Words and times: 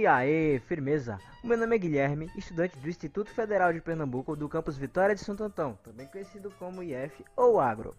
E 0.00 0.06
aí, 0.06 0.58
firmeza? 0.60 1.20
O 1.44 1.46
meu 1.46 1.58
nome 1.58 1.76
é 1.76 1.78
Guilherme, 1.78 2.30
estudante 2.34 2.78
do 2.78 2.88
Instituto 2.88 3.30
Federal 3.32 3.70
de 3.70 3.82
Pernambuco 3.82 4.34
do 4.34 4.48
campus 4.48 4.78
Vitória 4.78 5.14
de 5.14 5.20
Santo 5.20 5.44
Antão, 5.44 5.78
também 5.84 6.06
conhecido 6.06 6.50
como 6.58 6.82
IF 6.82 7.22
ou 7.36 7.60
Agro, 7.60 7.94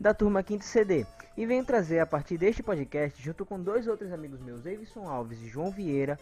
da 0.00 0.14
turma 0.14 0.42
5 0.42 0.64
CD, 0.64 1.04
e 1.36 1.44
venho 1.44 1.62
trazer 1.62 1.98
a 1.98 2.06
partir 2.06 2.38
deste 2.38 2.62
podcast, 2.62 3.22
junto 3.22 3.44
com 3.44 3.62
dois 3.62 3.86
outros 3.86 4.10
amigos 4.14 4.40
meus, 4.40 4.64
Evison 4.64 5.06
Alves 5.06 5.42
e 5.42 5.46
João 5.46 5.70
Vieira, 5.70 6.18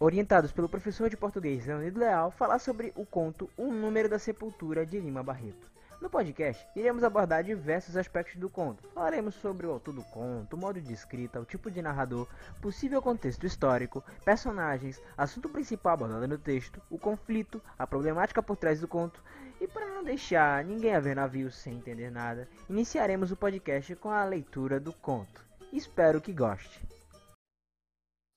orientados 0.00 0.50
pelo 0.50 0.68
professor 0.68 1.08
de 1.08 1.16
português 1.16 1.64
Leonido 1.64 2.00
Leal, 2.00 2.32
falar 2.32 2.58
sobre 2.58 2.92
o 2.96 3.06
conto 3.06 3.48
Um 3.56 3.72
Número 3.72 4.08
da 4.08 4.18
Sepultura 4.18 4.84
de 4.84 4.98
Lima 4.98 5.22
Barreto. 5.22 5.70
No 6.00 6.08
podcast, 6.08 6.64
iremos 6.76 7.02
abordar 7.02 7.42
diversos 7.42 7.96
aspectos 7.96 8.36
do 8.36 8.48
conto. 8.48 8.88
Falaremos 8.94 9.34
sobre 9.34 9.66
o 9.66 9.72
autor 9.72 9.92
do 9.92 10.04
conto, 10.04 10.54
o 10.54 10.56
modo 10.56 10.80
de 10.80 10.92
escrita, 10.92 11.40
o 11.40 11.44
tipo 11.44 11.68
de 11.68 11.82
narrador, 11.82 12.28
possível 12.62 13.02
contexto 13.02 13.44
histórico, 13.44 14.04
personagens, 14.24 15.02
assunto 15.16 15.48
principal 15.48 15.94
abordado 15.94 16.28
no 16.28 16.38
texto, 16.38 16.80
o 16.88 16.98
conflito, 16.98 17.60
a 17.76 17.84
problemática 17.84 18.40
por 18.40 18.56
trás 18.56 18.80
do 18.80 18.86
conto. 18.86 19.20
E 19.60 19.66
para 19.66 19.88
não 19.88 20.04
deixar 20.04 20.64
ninguém 20.64 20.94
a 20.94 21.00
ver 21.00 21.16
navios 21.16 21.56
sem 21.56 21.74
entender 21.74 22.12
nada, 22.12 22.48
iniciaremos 22.70 23.32
o 23.32 23.36
podcast 23.36 23.96
com 23.96 24.10
a 24.10 24.24
leitura 24.24 24.78
do 24.78 24.92
conto. 24.92 25.44
Espero 25.72 26.20
que 26.20 26.32
goste. 26.32 26.80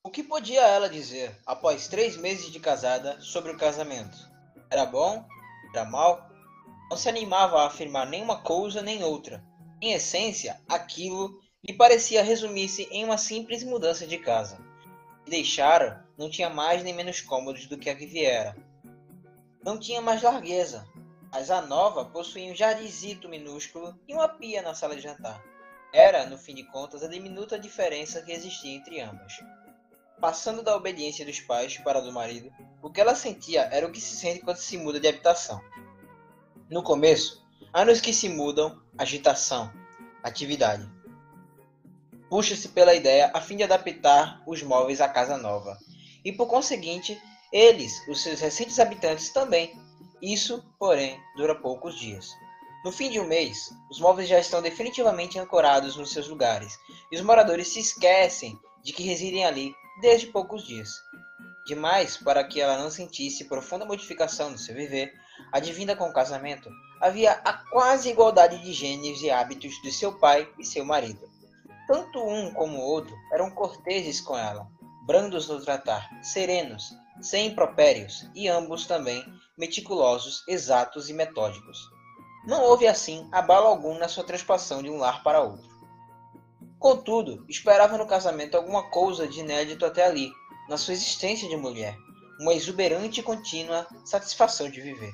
O 0.04 0.10
que 0.10 0.24
podia 0.24 0.62
ela 0.62 0.88
dizer, 0.88 1.32
após 1.46 1.86
três 1.86 2.16
meses 2.16 2.50
de 2.50 2.58
casada, 2.58 3.20
sobre 3.20 3.52
o 3.52 3.56
casamento? 3.56 4.18
Era 4.68 4.84
bom? 4.84 5.24
Era 5.72 5.84
mal? 5.84 6.31
Não 6.92 6.98
se 6.98 7.08
animava 7.08 7.62
a 7.62 7.68
afirmar 7.68 8.06
nenhuma 8.06 8.42
coisa 8.42 8.82
nem 8.82 9.02
outra. 9.02 9.42
Em 9.80 9.94
essência, 9.94 10.60
aquilo 10.68 11.40
lhe 11.66 11.72
parecia 11.72 12.22
resumir-se 12.22 12.82
em 12.90 13.02
uma 13.02 13.16
simples 13.16 13.64
mudança 13.64 14.06
de 14.06 14.18
casa. 14.18 14.58
E 15.26 15.30
deixara 15.30 16.06
não 16.18 16.28
tinha 16.28 16.50
mais 16.50 16.84
nem 16.84 16.92
menos 16.92 17.22
cômodos 17.22 17.64
do 17.64 17.78
que 17.78 17.88
a 17.88 17.96
que 17.96 18.04
viera. 18.04 18.54
Não 19.64 19.80
tinha 19.80 20.02
mais 20.02 20.20
largueza, 20.20 20.86
mas 21.32 21.50
a 21.50 21.62
nova 21.62 22.04
possuía 22.04 22.52
um 22.52 22.54
jardinzito 22.54 23.26
minúsculo 23.26 23.98
e 24.06 24.12
uma 24.12 24.28
pia 24.28 24.60
na 24.60 24.74
sala 24.74 24.94
de 24.94 25.00
jantar. 25.00 25.42
Era, 25.94 26.26
no 26.26 26.36
fim 26.36 26.54
de 26.54 26.64
contas, 26.64 27.02
a 27.02 27.08
diminuta 27.08 27.58
diferença 27.58 28.20
que 28.20 28.32
existia 28.32 28.76
entre 28.76 29.00
ambas. 29.00 29.32
Passando 30.20 30.62
da 30.62 30.76
obediência 30.76 31.24
dos 31.24 31.40
pais 31.40 31.78
para 31.78 32.00
a 32.00 32.02
do 32.02 32.12
marido, 32.12 32.52
o 32.82 32.90
que 32.90 33.00
ela 33.00 33.14
sentia 33.14 33.62
era 33.72 33.86
o 33.86 33.90
que 33.90 33.98
se 33.98 34.14
sente 34.14 34.40
quando 34.40 34.58
se 34.58 34.76
muda 34.76 35.00
de 35.00 35.08
habitação. 35.08 35.58
No 36.72 36.82
começo, 36.82 37.44
anos 37.70 38.00
que 38.00 38.14
se 38.14 38.30
mudam, 38.30 38.80
agitação, 38.96 39.70
atividade. 40.22 40.90
Puxa-se 42.30 42.66
pela 42.68 42.94
ideia 42.94 43.30
a 43.34 43.42
fim 43.42 43.58
de 43.58 43.62
adaptar 43.62 44.42
os 44.46 44.62
móveis 44.62 44.98
à 45.02 45.06
casa 45.06 45.36
nova. 45.36 45.76
E 46.24 46.32
por 46.32 46.46
conseguinte, 46.46 47.20
eles, 47.52 47.92
os 48.08 48.22
seus 48.22 48.40
recentes 48.40 48.80
habitantes 48.80 49.28
também. 49.34 49.78
Isso, 50.22 50.64
porém, 50.78 51.20
dura 51.36 51.54
poucos 51.54 51.94
dias. 51.98 52.30
No 52.86 52.90
fim 52.90 53.10
de 53.10 53.20
um 53.20 53.26
mês, 53.26 53.68
os 53.90 54.00
móveis 54.00 54.26
já 54.26 54.38
estão 54.38 54.62
definitivamente 54.62 55.38
ancorados 55.38 55.94
nos 55.94 56.10
seus 56.10 56.26
lugares, 56.26 56.72
e 57.12 57.16
os 57.16 57.20
moradores 57.20 57.68
se 57.68 57.80
esquecem 57.80 58.58
de 58.82 58.94
que 58.94 59.02
residem 59.02 59.44
ali 59.44 59.74
desde 60.00 60.28
poucos 60.28 60.66
dias. 60.66 60.88
Demais 61.66 62.16
para 62.16 62.42
que 62.42 62.62
ela 62.62 62.78
não 62.78 62.90
sentisse 62.90 63.44
profunda 63.44 63.84
modificação 63.84 64.48
no 64.48 64.56
seu 64.56 64.74
viver, 64.74 65.12
advinda 65.50 65.96
com 65.96 66.08
o 66.08 66.12
casamento, 66.12 66.70
havia 67.00 67.32
a 67.44 67.52
quase 67.52 68.10
igualdade 68.10 68.62
de 68.62 68.72
gênios 68.72 69.22
e 69.22 69.30
hábitos 69.30 69.74
de 69.82 69.90
seu 69.90 70.12
pai 70.18 70.48
e 70.58 70.64
seu 70.64 70.84
marido. 70.84 71.28
Tanto 71.86 72.22
um 72.24 72.52
como 72.52 72.78
o 72.78 72.82
outro 72.82 73.14
eram 73.32 73.50
corteses 73.50 74.20
com 74.20 74.38
ela, 74.38 74.68
brandos 75.04 75.48
no 75.48 75.60
tratar, 75.60 76.08
serenos, 76.22 76.94
sem 77.20 77.48
impropérios, 77.48 78.28
e 78.34 78.48
ambos 78.48 78.86
também 78.86 79.24
meticulosos, 79.58 80.44
exatos 80.46 81.10
e 81.10 81.12
metódicos. 81.12 81.78
Não 82.46 82.62
houve 82.62 82.86
assim 82.86 83.28
abalo 83.30 83.66
algum 83.66 83.98
na 83.98 84.08
sua 84.08 84.24
transpassão 84.24 84.82
de 84.82 84.90
um 84.90 84.98
lar 84.98 85.22
para 85.22 85.42
outro. 85.42 85.70
Contudo, 86.78 87.44
esperava 87.48 87.96
no 87.96 88.06
casamento 88.06 88.56
alguma 88.56 88.90
coisa 88.90 89.28
de 89.28 89.40
inédito 89.40 89.86
até 89.86 90.04
ali, 90.04 90.32
na 90.68 90.76
sua 90.76 90.94
existência 90.94 91.48
de 91.48 91.56
mulher, 91.56 91.96
uma 92.40 92.54
exuberante 92.54 93.20
e 93.20 93.22
contínua 93.22 93.86
satisfação 94.04 94.68
de 94.68 94.80
viver. 94.80 95.12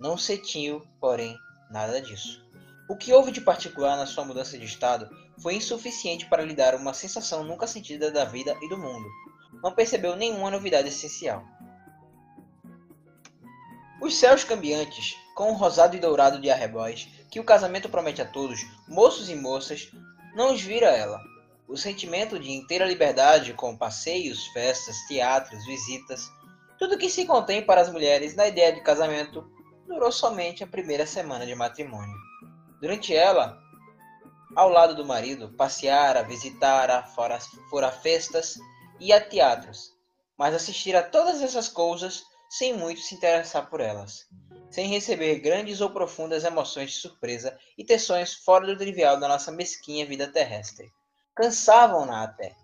Não 0.00 0.16
sentiu, 0.16 0.80
porém, 0.98 1.38
nada 1.70 2.00
disso. 2.00 2.42
O 2.88 2.96
que 2.96 3.12
houve 3.12 3.30
de 3.30 3.42
particular 3.42 3.98
na 3.98 4.06
sua 4.06 4.24
mudança 4.24 4.56
de 4.56 4.64
estado 4.64 5.14
foi 5.38 5.56
insuficiente 5.56 6.24
para 6.24 6.42
lhe 6.42 6.54
dar 6.54 6.74
uma 6.74 6.94
sensação 6.94 7.44
nunca 7.44 7.66
sentida 7.66 8.10
da 8.10 8.24
vida 8.24 8.56
e 8.62 8.68
do 8.70 8.78
mundo. 8.78 9.06
Não 9.62 9.74
percebeu 9.74 10.16
nenhuma 10.16 10.50
novidade 10.50 10.88
essencial. 10.88 11.44
Os 14.00 14.16
céus 14.16 14.42
cambiantes, 14.42 15.14
com 15.34 15.52
o 15.52 15.54
rosado 15.54 15.94
e 15.94 16.00
dourado 16.00 16.40
de 16.40 16.50
arrebóis, 16.50 17.06
que 17.30 17.38
o 17.38 17.44
casamento 17.44 17.90
promete 17.90 18.22
a 18.22 18.26
todos, 18.26 18.60
moços 18.88 19.28
e 19.28 19.34
moças, 19.34 19.90
não 20.34 20.54
os 20.54 20.62
vira 20.62 20.86
ela. 20.86 21.20
O 21.68 21.76
sentimento 21.76 22.38
de 22.38 22.50
inteira 22.50 22.86
liberdade, 22.86 23.52
com 23.52 23.76
passeios, 23.76 24.46
festas, 24.46 24.96
teatros, 25.06 25.64
visitas, 25.66 26.26
tudo 26.78 26.96
que 26.96 27.10
se 27.10 27.26
contém 27.26 27.62
para 27.62 27.82
as 27.82 27.92
mulheres 27.92 28.34
na 28.34 28.48
ideia 28.48 28.72
de 28.72 28.80
casamento, 28.80 29.59
durou 29.90 30.10
somente 30.10 30.64
a 30.64 30.66
primeira 30.66 31.04
semana 31.04 31.44
de 31.44 31.54
matrimônio. 31.54 32.16
Durante 32.80 33.14
ela, 33.14 33.60
ao 34.56 34.70
lado 34.70 34.94
do 34.94 35.04
marido, 35.04 35.50
passeara, 35.50 36.22
visitara, 36.22 37.02
fora, 37.02 37.38
fora 37.68 37.92
festas 37.92 38.56
e 38.98 39.12
a 39.12 39.20
teatros, 39.20 39.92
mas 40.38 40.54
assistir 40.54 40.96
a 40.96 41.02
todas 41.02 41.42
essas 41.42 41.68
coisas 41.68 42.22
sem 42.48 42.72
muito 42.72 43.00
se 43.00 43.14
interessar 43.14 43.68
por 43.68 43.80
elas, 43.80 44.26
sem 44.70 44.88
receber 44.88 45.40
grandes 45.40 45.82
ou 45.82 45.90
profundas 45.90 46.44
emoções 46.44 46.92
de 46.92 46.96
surpresa 46.96 47.58
e 47.76 47.84
tensões 47.84 48.32
fora 48.32 48.66
do 48.66 48.78
trivial 48.78 49.20
da 49.20 49.28
nossa 49.28 49.52
mesquinha 49.52 50.06
vida 50.06 50.26
terrestre 50.26 50.90
cansavam-na 51.40 52.22
até. 52.22 52.54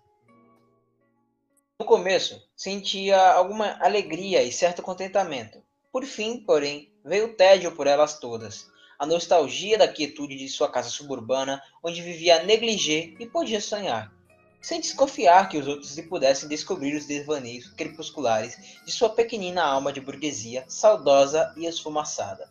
No 1.79 1.85
começo, 1.85 2.41
sentia 2.55 3.19
alguma 3.33 3.77
alegria 3.83 4.43
e 4.43 4.51
certo 4.51 4.81
contentamento. 4.81 5.63
Por 5.97 6.05
fim, 6.05 6.37
porém, 6.37 6.93
veio 7.03 7.25
o 7.25 7.33
tédio 7.33 7.71
por 7.71 7.87
elas 7.87 8.19
todas, 8.19 8.67
a 8.99 9.05
nostalgia 9.07 9.79
da 9.79 9.87
quietude 9.87 10.37
de 10.37 10.47
sua 10.47 10.69
casa 10.69 10.91
suburbana, 10.91 11.59
onde 11.81 12.03
vivia 12.03 12.39
a 12.39 12.43
negligê 12.43 13.15
e 13.19 13.25
podia 13.25 13.59
sonhar, 13.59 14.13
sem 14.61 14.79
desconfiar 14.79 15.49
que 15.49 15.57
os 15.57 15.65
outros 15.65 15.97
lhe 15.97 16.03
pudessem 16.03 16.47
descobrir 16.47 16.95
os 16.95 17.07
devaneios 17.07 17.71
crepusculares 17.71 18.55
de 18.85 18.91
sua 18.91 19.09
pequenina 19.09 19.63
alma 19.63 19.91
de 19.91 19.99
burguesia, 19.99 20.65
saudosa 20.67 21.51
e 21.57 21.65
esfumaçada. 21.65 22.47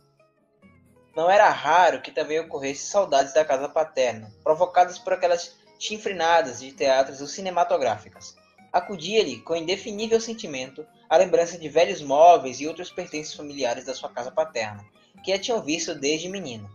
Não 1.14 1.30
era 1.30 1.48
raro 1.48 2.02
que 2.02 2.10
também 2.10 2.40
ocorresse 2.40 2.88
saudades 2.88 3.32
da 3.32 3.44
casa 3.44 3.68
paterna, 3.68 4.34
provocadas 4.42 4.98
por 4.98 5.12
aquelas 5.12 5.54
chinfrinadas 5.78 6.58
de 6.58 6.72
teatros 6.72 7.20
ou 7.20 7.28
cinematográficas. 7.28 8.34
Acudia-lhe 8.72 9.40
com 9.40 9.56
indefinível 9.56 10.20
sentimento 10.20 10.86
a 11.08 11.16
lembrança 11.16 11.58
de 11.58 11.68
velhos 11.68 12.02
móveis 12.02 12.60
e 12.60 12.66
outros 12.66 12.90
pertences 12.90 13.34
familiares 13.34 13.84
da 13.84 13.94
sua 13.94 14.10
casa 14.10 14.30
paterna, 14.30 14.84
que 15.24 15.32
a 15.32 15.38
tinham 15.38 15.62
visto 15.62 15.94
desde 15.94 16.28
menino. 16.28 16.68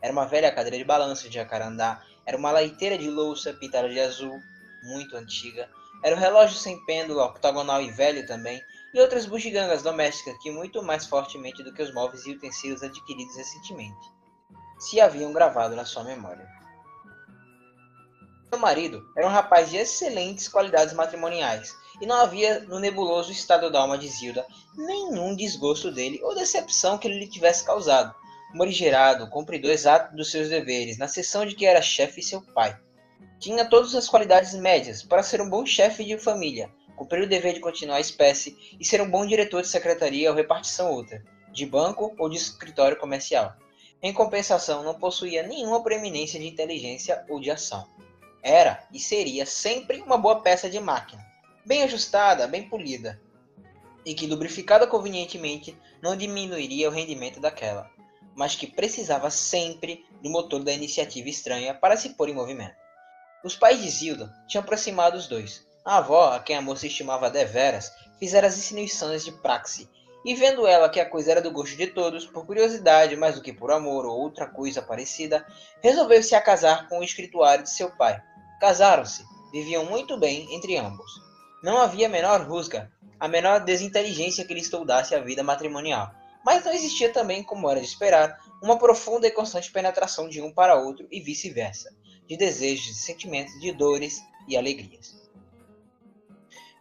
Era 0.00 0.12
uma 0.12 0.26
velha 0.26 0.52
cadeira 0.52 0.78
de 0.78 0.84
balanço 0.84 1.28
de 1.28 1.34
jacarandá, 1.34 2.02
era 2.26 2.36
uma 2.36 2.52
leiteira 2.52 2.98
de 2.98 3.08
louça 3.08 3.52
pintada 3.52 3.88
de 3.88 4.00
azul, 4.00 4.38
muito 4.82 5.16
antiga, 5.16 5.68
era 6.02 6.14
um 6.14 6.18
relógio 6.18 6.58
sem 6.58 6.78
pêndulo, 6.84 7.20
octogonal 7.20 7.80
e 7.80 7.90
velho 7.90 8.26
também, 8.26 8.62
e 8.92 9.00
outras 9.00 9.24
bugigangas 9.24 9.82
domésticas 9.82 10.36
que 10.38 10.50
muito 10.50 10.82
mais 10.82 11.06
fortemente 11.06 11.62
do 11.62 11.72
que 11.72 11.82
os 11.82 11.92
móveis 11.94 12.26
e 12.26 12.32
utensílios 12.32 12.82
adquiridos 12.82 13.36
recentemente 13.36 14.14
se 14.78 15.00
haviam 15.00 15.32
gravado 15.32 15.74
na 15.74 15.84
sua 15.84 16.04
memória. 16.04 16.46
Seu 18.50 18.58
marido 18.58 19.04
era 19.16 19.26
um 19.26 19.30
rapaz 19.30 19.70
de 19.70 19.76
excelentes 19.76 20.48
qualidades 20.48 20.94
matrimoniais, 20.94 21.74
e 22.00 22.06
não 22.06 22.16
havia 22.16 22.60
no 22.60 22.78
nebuloso 22.78 23.32
estado 23.32 23.70
da 23.70 23.80
alma 23.80 23.96
de 23.96 24.08
Zilda 24.08 24.46
nenhum 24.76 25.34
desgosto 25.34 25.90
dele 25.90 26.20
ou 26.22 26.34
decepção 26.34 26.98
que 26.98 27.06
ele 27.06 27.18
lhe 27.18 27.28
tivesse 27.28 27.64
causado. 27.64 28.14
Morigerado, 28.52 29.28
cumpridor 29.30 29.70
exato 29.70 30.14
dos 30.14 30.30
seus 30.30 30.48
deveres, 30.48 30.98
na 30.98 31.08
sessão 31.08 31.44
de 31.44 31.54
que 31.54 31.66
era 31.66 31.82
chefe 31.82 32.20
e 32.20 32.22
seu 32.22 32.40
pai. 32.40 32.78
Tinha 33.38 33.64
todas 33.64 33.94
as 33.94 34.08
qualidades 34.08 34.54
médias 34.54 35.02
para 35.02 35.22
ser 35.22 35.40
um 35.40 35.50
bom 35.50 35.66
chefe 35.66 36.04
de 36.04 36.18
família, 36.18 36.70
cumprir 36.96 37.24
o 37.24 37.28
dever 37.28 37.54
de 37.54 37.60
continuar 37.60 37.96
a 37.96 38.00
espécie 38.00 38.56
e 38.78 38.84
ser 38.84 39.00
um 39.00 39.10
bom 39.10 39.26
diretor 39.26 39.62
de 39.62 39.68
secretaria 39.68 40.30
ou 40.30 40.36
repartição 40.36 40.92
outra, 40.92 41.22
de 41.52 41.66
banco 41.66 42.14
ou 42.18 42.28
de 42.28 42.36
escritório 42.36 42.96
comercial. 42.96 43.54
Em 44.00 44.12
compensação, 44.12 44.84
não 44.84 44.94
possuía 44.94 45.42
nenhuma 45.42 45.82
preeminência 45.82 46.38
de 46.38 46.46
inteligência 46.46 47.24
ou 47.28 47.40
de 47.40 47.50
ação 47.50 47.88
era 48.44 48.86
e 48.92 49.00
seria 49.00 49.46
sempre 49.46 50.02
uma 50.02 50.18
boa 50.18 50.42
peça 50.42 50.68
de 50.68 50.78
máquina, 50.78 51.24
bem 51.64 51.82
ajustada, 51.82 52.46
bem 52.46 52.68
polida, 52.68 53.18
e 54.04 54.12
que 54.14 54.26
lubrificada 54.26 54.86
convenientemente 54.86 55.74
não 56.02 56.14
diminuiria 56.14 56.88
o 56.88 56.92
rendimento 56.92 57.40
daquela, 57.40 57.90
mas 58.36 58.54
que 58.54 58.66
precisava 58.66 59.30
sempre 59.30 60.04
do 60.22 60.28
motor 60.28 60.62
da 60.62 60.72
iniciativa 60.72 61.28
estranha 61.30 61.72
para 61.72 61.96
se 61.96 62.10
pôr 62.10 62.28
em 62.28 62.34
movimento. 62.34 62.76
Os 63.42 63.56
pais 63.56 63.80
de 63.80 63.88
Zilda 63.88 64.30
tinham 64.46 64.62
aproximado 64.62 65.16
os 65.16 65.26
dois, 65.26 65.66
A 65.84 65.98
avó, 65.98 66.32
a 66.32 66.40
quem 66.40 66.56
a 66.56 66.62
moça 66.62 66.86
estimava 66.86 67.30
deveras, 67.30 67.92
fizera 68.18 68.46
as 68.46 68.56
insinuações 68.56 69.24
de 69.24 69.32
praxe, 69.32 69.88
e 70.24 70.34
vendo 70.34 70.66
ela 70.66 70.88
que 70.88 70.98
a 70.98 71.08
coisa 71.08 71.32
era 71.32 71.42
do 71.42 71.50
gosto 71.50 71.76
de 71.76 71.88
todos, 71.88 72.24
por 72.24 72.46
curiosidade 72.46 73.14
mais 73.16 73.34
do 73.34 73.42
que 73.42 73.52
por 73.52 73.70
amor 73.70 74.06
ou 74.06 74.18
outra 74.18 74.46
coisa 74.46 74.80
parecida, 74.80 75.46
resolveu-se 75.82 76.34
a 76.34 76.40
casar 76.40 76.88
com 76.88 77.00
o 77.00 77.04
escrituário 77.04 77.64
de 77.64 77.70
seu 77.70 77.90
pai. 77.90 78.22
Casaram-se, 78.60 79.24
viviam 79.52 79.84
muito 79.84 80.18
bem 80.18 80.54
entre 80.54 80.76
ambos. 80.76 81.10
Não 81.62 81.78
havia 81.78 82.06
a 82.06 82.10
menor 82.10 82.42
rusga, 82.42 82.90
a 83.18 83.28
menor 83.28 83.60
desinteligência 83.60 84.44
que 84.44 84.54
lhes 84.54 84.68
toldasse 84.68 85.14
a 85.14 85.20
vida 85.20 85.42
matrimonial. 85.42 86.10
Mas 86.44 86.64
não 86.64 86.72
existia 86.72 87.12
também, 87.12 87.42
como 87.42 87.70
era 87.70 87.80
de 87.80 87.86
esperar, 87.86 88.38
uma 88.62 88.78
profunda 88.78 89.26
e 89.26 89.30
constante 89.30 89.70
penetração 89.70 90.28
de 90.28 90.42
um 90.42 90.52
para 90.52 90.74
outro 90.76 91.06
e 91.10 91.20
vice-versa, 91.20 91.90
de 92.28 92.36
desejos 92.36 92.88
e 92.88 92.94
sentimentos, 92.94 93.58
de 93.60 93.72
dores 93.72 94.22
e 94.46 94.56
alegrias. 94.56 95.14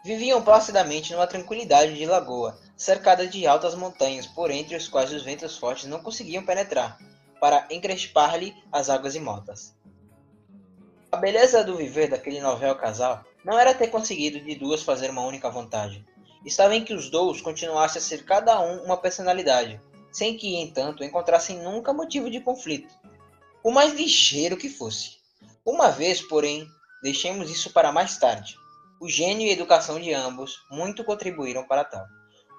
Viviam 0.03 0.41
placidamente 0.41 1.13
numa 1.13 1.27
tranquilidade 1.27 1.95
de 1.95 2.05
lagoa, 2.05 2.59
cercada 2.75 3.25
de 3.25 3.47
altas 3.47 3.73
montanhas, 3.73 4.27
por 4.27 4.51
entre 4.51 4.75
os 4.75 4.89
quais 4.89 5.13
os 5.13 5.23
ventos 5.23 5.57
fortes 5.57 5.85
não 5.85 6.03
conseguiam 6.03 6.45
penetrar, 6.45 6.97
para 7.39 7.65
encrespar-lhe 7.69 8.53
as 8.69 8.89
águas 8.89 9.15
imotas. 9.15 9.73
A 11.13 11.15
beleza 11.15 11.63
do 11.63 11.77
viver 11.77 12.09
daquele 12.09 12.41
novel 12.41 12.73
casal 12.75 13.23
não 13.45 13.59
era 13.59 13.75
ter 13.75 13.89
conseguido 13.89 14.39
de 14.39 14.55
duas 14.55 14.81
fazer 14.81 15.11
uma 15.11 15.21
única 15.21 15.47
vontade. 15.47 16.03
Estava 16.43 16.75
em 16.75 16.83
que 16.83 16.91
os 16.91 17.07
dois 17.11 17.39
continuassem 17.39 17.99
a 17.99 18.03
ser 18.03 18.25
cada 18.25 18.59
um 18.59 18.83
uma 18.83 18.97
personalidade, 18.97 19.79
sem 20.11 20.35
que, 20.35 20.55
entanto, 20.55 21.03
encontrassem 21.03 21.61
nunca 21.61 21.93
motivo 21.93 22.31
de 22.31 22.39
conflito, 22.39 22.91
o 23.63 23.69
mais 23.69 23.93
ligeiro 23.93 24.57
que 24.57 24.67
fosse. 24.67 25.19
Uma 25.63 25.91
vez, 25.91 26.19
porém, 26.19 26.67
deixemos 27.03 27.47
isso 27.47 27.71
para 27.71 27.91
mais 27.91 28.17
tarde. 28.17 28.57
O 28.99 29.07
gênio 29.07 29.45
e 29.45 29.51
a 29.51 29.53
educação 29.53 29.99
de 29.99 30.11
ambos 30.15 30.65
muito 30.71 31.03
contribuíram 31.03 31.63
para 31.67 31.83
tal. 31.83 32.07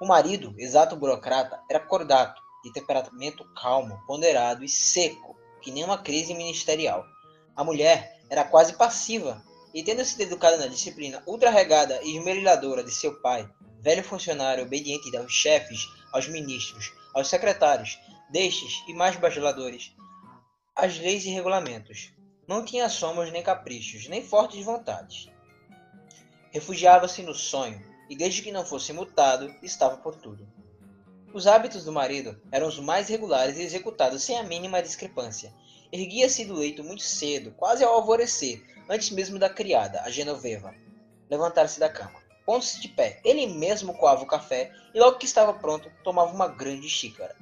O 0.00 0.06
marido, 0.06 0.54
exato 0.58 0.94
burocrata, 0.94 1.60
era 1.68 1.80
cordato, 1.80 2.40
de 2.62 2.72
temperamento 2.72 3.44
calmo, 3.60 4.00
ponderado 4.06 4.62
e 4.62 4.68
seco, 4.68 5.36
que 5.60 5.72
nem 5.72 5.82
uma 5.82 5.98
crise 5.98 6.32
ministerial. 6.34 7.04
A 7.56 7.64
mulher 7.64 8.14
era 8.30 8.44
quase 8.44 8.74
passiva, 8.74 9.42
e 9.72 9.82
tendo 9.82 10.04
sido 10.04 10.22
educada 10.22 10.56
na 10.56 10.66
disciplina 10.66 11.22
ultra-regada 11.26 12.00
e 12.02 12.16
esmerilhadora 12.16 12.84
de 12.84 12.92
seu 12.92 13.20
pai, 13.20 13.48
velho 13.80 14.04
funcionário 14.04 14.64
obediente 14.64 15.14
aos 15.16 15.32
chefes, 15.32 15.88
aos 16.12 16.28
ministros, 16.28 16.92
aos 17.12 17.28
secretários, 17.28 17.98
destes 18.30 18.84
e 18.86 18.94
mais 18.94 19.16
bajuladores, 19.16 19.94
às 20.74 20.98
leis 20.98 21.24
e 21.24 21.30
regulamentos. 21.30 22.12
Não 22.46 22.64
tinha 22.64 22.88
somos 22.88 23.30
nem 23.32 23.42
caprichos, 23.42 24.08
nem 24.08 24.22
fortes 24.22 24.64
vontades. 24.64 25.28
Refugiava-se 26.50 27.22
no 27.22 27.34
sonho, 27.34 27.82
e 28.08 28.16
desde 28.16 28.42
que 28.42 28.52
não 28.52 28.64
fosse 28.64 28.92
mutado, 28.92 29.52
estava 29.62 29.96
por 29.96 30.16
tudo. 30.16 30.46
Os 31.32 31.46
hábitos 31.48 31.84
do 31.84 31.92
marido 31.92 32.40
eram 32.52 32.68
os 32.68 32.78
mais 32.78 33.08
regulares 33.08 33.56
e 33.56 33.62
executados 33.62 34.22
sem 34.22 34.38
a 34.38 34.42
mínima 34.44 34.80
discrepância. 34.80 35.52
Erguia-se 35.94 36.44
do 36.44 36.54
leito 36.54 36.82
muito 36.82 37.04
cedo, 37.04 37.52
quase 37.52 37.84
ao 37.84 37.94
alvorecer, 37.94 38.60
antes 38.90 39.10
mesmo 39.10 39.38
da 39.38 39.48
criada, 39.48 40.02
a 40.02 40.10
Genoveva, 40.10 40.74
levantar-se 41.30 41.78
da 41.78 41.88
cama. 41.88 42.20
Pondo-se 42.44 42.80
de 42.80 42.88
pé, 42.88 43.20
ele 43.24 43.46
mesmo 43.46 43.94
coava 43.94 44.24
o 44.24 44.26
café 44.26 44.72
e 44.92 44.98
logo 44.98 45.18
que 45.18 45.24
estava 45.24 45.54
pronto, 45.54 45.88
tomava 46.02 46.34
uma 46.34 46.48
grande 46.48 46.88
xícara. 46.88 47.36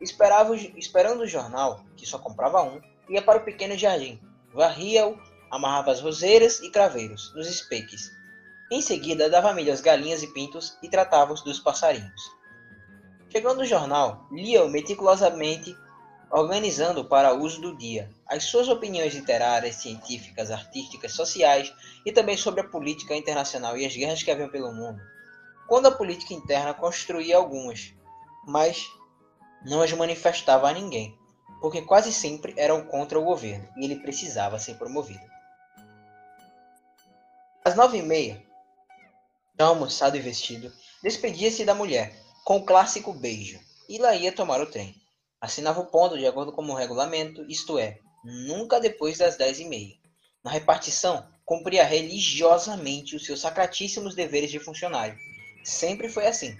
Esperava, 0.00 0.56
esperando 0.56 1.20
o 1.20 1.28
jornal, 1.28 1.84
que 1.98 2.06
só 2.06 2.18
comprava 2.18 2.62
um, 2.62 2.80
ia 3.10 3.20
para 3.20 3.40
o 3.40 3.44
pequeno 3.44 3.76
jardim, 3.76 4.18
varria-o, 4.54 5.20
amarrava 5.50 5.90
as 5.90 6.00
roseiras 6.00 6.60
e 6.60 6.70
craveiros 6.70 7.34
nos 7.34 7.46
espeques, 7.46 8.10
em 8.70 8.80
seguida, 8.80 9.28
dava 9.28 9.52
milho 9.52 9.72
às 9.72 9.82
galinhas 9.82 10.22
e 10.22 10.26
pintos 10.28 10.78
e 10.82 10.88
tratava-os 10.88 11.42
dos 11.42 11.58
passarinhos. 11.58 12.22
Chegando 13.30 13.58
no 13.58 13.66
jornal, 13.66 14.26
lia-o 14.32 14.70
meticulosamente, 14.70 15.76
organizando 16.30 17.04
para 17.04 17.32
uso 17.32 17.60
do 17.60 17.76
dia 17.76 18.10
as 18.26 18.44
suas 18.44 18.68
opiniões 18.68 19.14
literárias, 19.14 19.76
científicas, 19.76 20.50
artísticas, 20.50 21.12
sociais 21.12 21.72
e 22.04 22.12
também 22.12 22.36
sobre 22.36 22.60
a 22.60 22.68
política 22.68 23.14
internacional 23.14 23.76
e 23.76 23.86
as 23.86 23.96
guerras 23.96 24.22
que 24.22 24.30
haviam 24.30 24.50
pelo 24.50 24.72
mundo. 24.72 25.00
Quando 25.66 25.86
a 25.86 25.92
política 25.92 26.34
interna 26.34 26.74
construía 26.74 27.36
algumas, 27.36 27.92
mas 28.46 28.86
não 29.64 29.82
as 29.82 29.92
manifestava 29.92 30.68
a 30.68 30.72
ninguém, 30.72 31.16
porque 31.60 31.82
quase 31.82 32.12
sempre 32.12 32.54
eram 32.56 32.84
contra 32.86 33.18
o 33.18 33.24
governo 33.24 33.68
e 33.76 33.84
ele 33.84 33.96
precisava 33.96 34.58
ser 34.58 34.76
promovido. 34.76 35.26
Às 37.64 37.74
nove 37.74 37.98
e 37.98 38.02
meia, 38.02 38.42
já 39.58 39.66
almoçado 39.66 40.16
e 40.16 40.20
vestido, 40.20 40.72
despedia-se 41.02 41.64
da 41.64 41.74
mulher, 41.74 42.14
com 42.44 42.58
o 42.58 42.64
clássico 42.64 43.12
beijo, 43.12 43.60
e 43.88 43.98
lá 43.98 44.14
ia 44.14 44.32
tomar 44.32 44.60
o 44.60 44.70
trem. 44.70 44.94
Assinava 45.40 45.80
o 45.80 45.86
ponto 45.86 46.18
de 46.18 46.26
acordo 46.26 46.52
com 46.52 46.62
o 46.62 46.74
regulamento, 46.74 47.44
isto 47.48 47.78
é, 47.78 48.00
nunca 48.24 48.80
depois 48.80 49.18
das 49.18 49.36
dez 49.36 49.60
e 49.60 49.64
meia. 49.64 49.94
Na 50.42 50.50
repartição, 50.50 51.28
cumpria 51.44 51.84
religiosamente 51.84 53.16
os 53.16 53.24
seus 53.24 53.40
sacratíssimos 53.40 54.14
deveres 54.14 54.50
de 54.50 54.58
funcionário. 54.58 55.16
Sempre 55.62 56.08
foi 56.08 56.26
assim. 56.26 56.56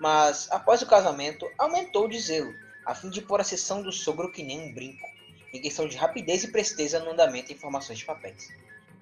Mas, 0.00 0.50
após 0.50 0.82
o 0.82 0.86
casamento, 0.86 1.48
aumentou 1.56 2.08
de 2.08 2.18
zelo, 2.20 2.52
a 2.84 2.94
fim 2.94 3.10
de 3.10 3.22
pôr 3.22 3.40
a 3.40 3.44
sessão 3.44 3.82
do 3.82 3.92
sogro 3.92 4.30
que 4.30 4.42
nem 4.42 4.60
um 4.60 4.74
brinco, 4.74 5.06
em 5.52 5.60
questão 5.60 5.88
de 5.88 5.96
rapidez 5.96 6.44
e 6.44 6.52
presteza 6.52 7.00
no 7.00 7.10
andamento 7.10 7.48
de 7.48 7.54
informações 7.54 7.98
de 7.98 8.04
papéis. 8.04 8.48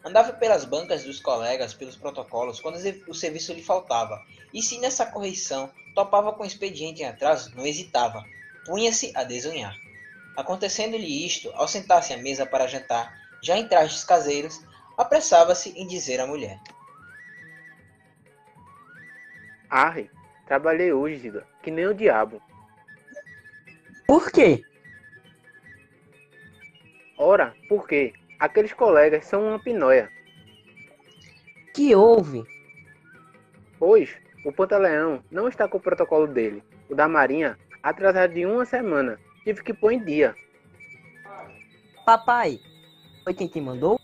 Andava 0.04 0.34
pelas 0.34 0.64
bancas 0.64 1.02
dos 1.02 1.18
colegas, 1.18 1.72
pelos 1.72 1.96
protocolos, 1.96 2.60
quando 2.60 2.76
o 3.08 3.14
serviço 3.14 3.52
lhe 3.54 3.62
faltava. 3.62 4.20
E 4.52 4.62
se 4.62 4.78
nessa 4.78 5.06
correção 5.06 5.72
topava 5.94 6.32
com 6.32 6.42
o 6.42 6.46
expediente 6.46 7.02
em 7.02 7.06
atraso, 7.06 7.54
não 7.56 7.66
hesitava. 7.66 8.22
Punha-se 8.64 9.12
a 9.14 9.24
desunhar. 9.24 9.74
Acontecendo-lhe 10.36 11.26
isto, 11.26 11.50
ao 11.54 11.68
sentar-se 11.68 12.12
à 12.12 12.16
mesa 12.16 12.44
para 12.44 12.66
jantar, 12.66 13.16
já 13.42 13.56
em 13.56 13.68
trajes 13.68 14.04
caseiros, 14.04 14.60
apressava-se 14.96 15.70
em 15.70 15.86
dizer 15.86 16.20
à 16.20 16.26
mulher. 16.26 16.58
Arre, 19.68 20.10
trabalhei 20.46 20.92
hoje, 20.92 21.18
Zida, 21.18 21.46
que 21.62 21.70
nem 21.70 21.86
o 21.86 21.94
diabo. 21.94 22.40
Por 24.06 24.30
quê? 24.30 24.64
Ora, 27.16 27.54
por 27.68 27.86
quê? 27.86 28.12
Aqueles 28.38 28.72
colegas 28.72 29.24
são 29.26 29.48
uma 29.48 29.62
pinóia. 29.62 30.10
Que 31.72 31.94
houve? 31.94 32.44
Pois, 33.78 34.14
o 34.44 34.52
Pantaleão 34.52 35.24
não 35.30 35.48
está 35.48 35.66
com 35.66 35.78
o 35.78 35.80
protocolo 35.80 36.26
dele. 36.26 36.62
O 36.88 36.94
da 36.94 37.08
Marinha, 37.08 37.58
atrasado 37.84 38.32
de 38.32 38.46
uma 38.46 38.64
semana. 38.64 39.20
Tive 39.44 39.62
que 39.62 39.74
pôr 39.74 39.92
em 39.92 40.02
dia. 40.02 40.34
Papai, 42.06 42.58
foi 43.22 43.34
quem 43.34 43.46
te 43.46 43.60
mandou? 43.60 44.00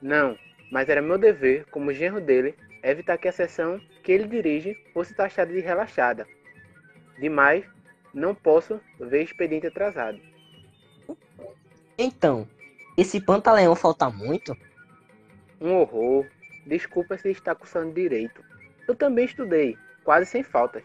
Não, 0.00 0.36
mas 0.70 0.88
era 0.88 1.00
meu 1.00 1.16
dever, 1.16 1.64
como 1.70 1.92
genro 1.92 2.20
dele, 2.20 2.54
evitar 2.82 3.16
que 3.16 3.28
a 3.28 3.32
sessão 3.32 3.80
que 4.02 4.12
ele 4.12 4.28
dirige 4.28 4.74
fosse 4.92 5.14
taxada 5.14 5.52
de 5.52 5.60
relaxada. 5.60 6.26
Demais, 7.18 7.64
não 8.12 8.34
posso 8.34 8.78
ver 8.98 9.22
expediente 9.22 9.66
atrasado. 9.66 10.20
Então, 11.96 12.46
esse 12.96 13.20
pantaleão 13.20 13.74
falta 13.74 14.10
muito? 14.10 14.54
Um 15.60 15.72
horror. 15.74 16.26
Desculpa 16.66 17.16
se 17.16 17.30
está 17.30 17.54
cursando 17.54 17.94
direito. 17.94 18.42
Eu 18.86 18.94
também 18.94 19.24
estudei, 19.24 19.76
quase 20.04 20.26
sem 20.26 20.42
faltas. 20.42 20.82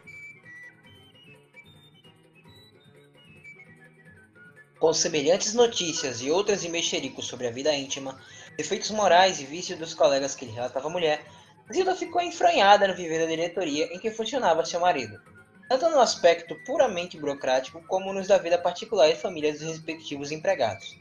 Com 4.85 4.93
semelhantes 4.93 5.55
notícias 5.55 6.21
e 6.21 6.29
outras 6.29 6.63
em 6.63 6.69
mexericos 6.69 7.25
sobre 7.25 7.47
a 7.47 7.49
vida 7.49 7.73
íntima, 7.73 8.21
defeitos 8.55 8.91
morais 8.91 9.41
e 9.41 9.43
vícios 9.43 9.79
dos 9.79 9.95
colegas 9.95 10.35
que 10.35 10.45
lhe 10.45 10.51
relatava 10.51 10.87
a 10.87 10.91
mulher, 10.91 11.25
Zilda 11.73 11.95
ficou 11.95 12.21
enfranhada 12.21 12.87
no 12.87 12.93
viver 12.93 13.17
da 13.17 13.25
diretoria 13.25 13.85
em 13.85 13.97
que 13.97 14.11
funcionava 14.11 14.63
seu 14.63 14.79
marido, 14.79 15.19
tanto 15.67 15.89
no 15.89 15.99
aspecto 15.99 16.55
puramente 16.67 17.17
burocrático 17.17 17.83
como 17.87 18.13
nos 18.13 18.27
da 18.27 18.37
vida 18.37 18.59
particular 18.59 19.09
e 19.09 19.15
família 19.15 19.51
dos 19.51 19.63
respectivos 19.63 20.31
empregados. 20.31 20.95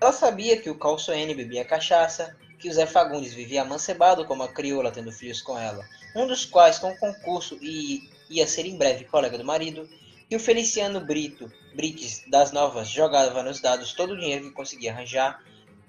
Ela 0.00 0.12
sabia 0.12 0.56
que 0.56 0.70
o 0.70 0.78
Calçoene 0.78 1.34
bebia 1.34 1.64
cachaça, 1.64 2.36
que 2.56 2.68
o 2.68 2.72
Zé 2.72 2.86
Fagundes 2.86 3.34
vivia 3.34 3.62
amancebado 3.62 4.24
como 4.26 4.44
a 4.44 4.48
crioula 4.48 4.92
tendo 4.92 5.10
filhos 5.10 5.42
com 5.42 5.58
ela, 5.58 5.84
um 6.14 6.24
dos 6.24 6.44
quais 6.44 6.78
com 6.78 6.96
concurso 6.98 7.58
e 7.60 8.08
ia 8.30 8.46
ser 8.46 8.64
em 8.64 8.78
breve 8.78 9.06
colega 9.06 9.36
do 9.36 9.44
marido, 9.44 9.88
que 10.30 10.36
o 10.36 10.40
Feliciano 10.40 11.00
Brito, 11.00 11.52
Brites 11.74 12.22
das 12.28 12.52
Novas, 12.52 12.88
jogava 12.88 13.42
nos 13.42 13.58
dados 13.58 13.94
todo 13.94 14.12
o 14.12 14.16
dinheiro 14.16 14.44
que 14.44 14.52
conseguia 14.52 14.92
arranjar, 14.92 15.42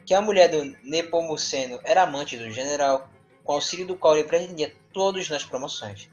que 0.04 0.16
a 0.16 0.22
mulher 0.22 0.50
do 0.50 0.66
Nepomuceno 0.84 1.80
era 1.84 2.02
amante 2.02 2.36
do 2.36 2.50
general, 2.50 3.08
com 3.44 3.54
auxílio 3.54 3.86
do 3.86 3.96
qual 3.96 4.18
ele 4.18 4.28
pretendia 4.28 4.76
todos 4.92 5.30
nas 5.30 5.44
promoções, 5.44 6.10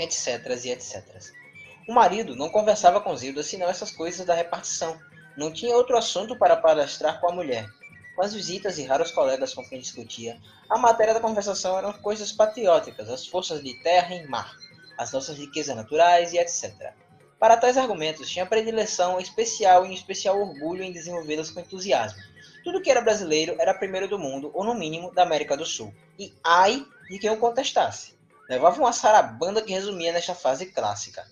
etc 0.00 0.64
e 0.64 0.70
etc. 0.70 1.04
O 1.88 1.94
marido 1.94 2.34
não 2.34 2.48
conversava 2.48 3.00
com 3.00 3.16
Zilda 3.16 3.44
senão 3.44 3.68
essas 3.68 3.92
coisas 3.92 4.26
da 4.26 4.34
repartição, 4.34 4.98
não 5.36 5.52
tinha 5.52 5.76
outro 5.76 5.96
assunto 5.96 6.36
para 6.36 6.56
palestrar 6.56 7.20
com 7.20 7.30
a 7.30 7.34
mulher. 7.34 7.68
Com 8.16 8.22
as 8.22 8.34
visitas 8.34 8.78
e 8.78 8.82
raros 8.84 9.12
colegas 9.12 9.54
com 9.54 9.62
quem 9.62 9.78
discutia, 9.78 10.40
a 10.68 10.76
matéria 10.76 11.14
da 11.14 11.20
conversação 11.20 11.78
eram 11.78 11.92
coisas 11.92 12.32
patrióticas, 12.32 13.08
as 13.08 13.28
forças 13.28 13.62
de 13.62 13.80
terra 13.80 14.12
e 14.16 14.26
mar, 14.26 14.56
as 14.98 15.12
nossas 15.12 15.38
riquezas 15.38 15.76
naturais 15.76 16.32
e 16.32 16.38
etc. 16.38 16.92
Para 17.38 17.56
tais 17.56 17.76
argumentos, 17.76 18.28
tinha 18.28 18.44
predileção 18.44 19.20
especial 19.20 19.86
e 19.86 19.90
em 19.90 19.94
especial 19.94 20.40
orgulho 20.40 20.82
em 20.82 20.92
desenvolvê-los 20.92 21.50
com 21.50 21.60
entusiasmo. 21.60 22.20
Tudo 22.64 22.82
que 22.82 22.90
era 22.90 23.00
brasileiro 23.00 23.54
era 23.58 23.72
primeiro 23.72 24.08
do 24.08 24.18
mundo, 24.18 24.50
ou 24.52 24.64
no 24.64 24.74
mínimo 24.74 25.12
da 25.12 25.22
América 25.22 25.56
do 25.56 25.64
Sul. 25.64 25.94
E 26.18 26.34
ai 26.44 26.84
de 27.08 27.18
quem 27.18 27.30
o 27.30 27.36
contestasse. 27.36 28.18
Levava 28.48 28.80
uma 28.80 28.92
sarabanda 28.92 29.62
que 29.62 29.72
resumia 29.72 30.12
nesta 30.12 30.34
fase 30.34 30.66
clássica. 30.66 31.24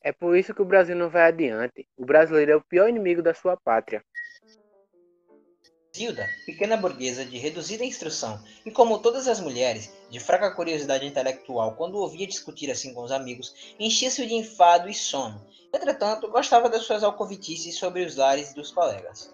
É 0.00 0.12
por 0.12 0.36
isso 0.36 0.54
que 0.54 0.62
o 0.62 0.66
Brasil 0.66 0.94
não 0.94 1.08
vai 1.08 1.22
adiante. 1.22 1.88
O 1.96 2.04
brasileiro 2.04 2.52
é 2.52 2.56
o 2.56 2.64
pior 2.64 2.88
inimigo 2.88 3.22
da 3.22 3.34
sua 3.34 3.56
pátria. 3.56 4.04
Zilda, 5.96 6.28
pequena 6.44 6.76
burguesa 6.76 7.24
de 7.24 7.38
reduzida 7.38 7.84
instrução 7.84 8.42
e, 8.66 8.70
como 8.72 8.98
todas 8.98 9.28
as 9.28 9.38
mulheres, 9.38 9.92
de 10.10 10.18
fraca 10.18 10.50
curiosidade 10.50 11.06
intelectual 11.06 11.76
quando 11.76 11.98
ouvia 11.98 12.26
discutir 12.26 12.68
assim 12.68 12.92
com 12.92 13.04
os 13.04 13.12
amigos, 13.12 13.54
enchia-se 13.78 14.26
de 14.26 14.34
enfado 14.34 14.88
e 14.88 14.94
sono. 14.94 15.46
Entretanto, 15.72 16.28
gostava 16.28 16.68
das 16.68 16.82
suas 16.82 17.04
alcovitices 17.04 17.78
sobre 17.78 18.04
os 18.04 18.16
lares 18.16 18.52
dos 18.52 18.72
colegas. 18.72 19.32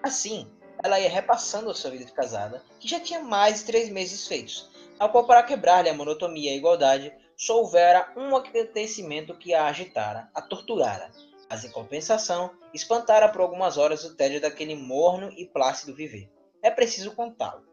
Assim, 0.00 0.48
ela 0.80 1.00
ia 1.00 1.10
repassando 1.10 1.70
a 1.70 1.74
sua 1.74 1.90
vida 1.90 2.04
de 2.04 2.12
casada, 2.12 2.62
que 2.78 2.86
já 2.86 3.00
tinha 3.00 3.18
mais 3.18 3.58
de 3.58 3.64
três 3.64 3.88
meses 3.88 4.28
feitos, 4.28 4.70
ao 5.00 5.10
qual, 5.10 5.26
para 5.26 5.42
quebrar-lhe 5.42 5.88
a 5.88 5.94
monotonia 5.94 6.52
e 6.52 6.54
a 6.54 6.56
igualdade, 6.56 7.12
só 7.36 7.58
houvera 7.58 8.12
um 8.16 8.36
acontecimento 8.36 9.36
que 9.36 9.52
a 9.52 9.66
agitara, 9.66 10.30
a 10.32 10.40
torturara, 10.40 11.10
mas 11.48 11.64
em 11.64 11.70
compensação, 11.70 12.50
espantara 12.74 13.28
por 13.28 13.40
algumas 13.40 13.78
horas 13.78 14.04
o 14.04 14.14
tédio 14.14 14.40
daquele 14.40 14.74
morno 14.74 15.30
e 15.36 15.46
plácido 15.46 15.94
viver. 15.94 16.30
É 16.62 16.70
preciso 16.70 17.14
contá-lo. 17.14 17.64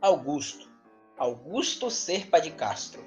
Augusto. 0.00 0.70
Augusto 1.16 1.90
Serpa 1.90 2.40
de 2.40 2.50
Castro. 2.50 3.04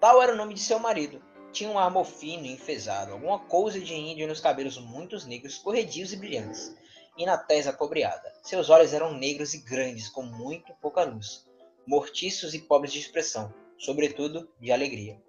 Tal 0.00 0.22
era 0.22 0.32
o 0.32 0.36
nome 0.36 0.54
de 0.54 0.60
seu 0.60 0.78
marido. 0.78 1.22
Tinha 1.52 1.70
um 1.70 1.78
armo 1.78 2.04
fino 2.04 2.44
e 2.44 2.52
enfesado, 2.52 3.12
alguma 3.12 3.38
coisa 3.38 3.80
de 3.80 3.94
índio 3.94 4.28
nos 4.28 4.40
cabelos 4.40 4.78
muito 4.78 5.16
negros, 5.26 5.58
corredios 5.58 6.12
e 6.12 6.16
brilhantes, 6.16 6.76
e 7.16 7.24
na 7.24 7.38
testa 7.38 7.72
cobreada. 7.72 8.32
Seus 8.42 8.68
olhos 8.68 8.92
eram 8.92 9.14
negros 9.14 9.54
e 9.54 9.58
grandes, 9.62 10.08
com 10.08 10.22
muito 10.22 10.74
pouca 10.82 11.02
luz, 11.02 11.46
mortiços 11.86 12.52
e 12.52 12.60
pobres 12.60 12.92
de 12.92 12.98
expressão, 12.98 13.54
sobretudo 13.78 14.48
de 14.60 14.70
alegria. 14.70 15.20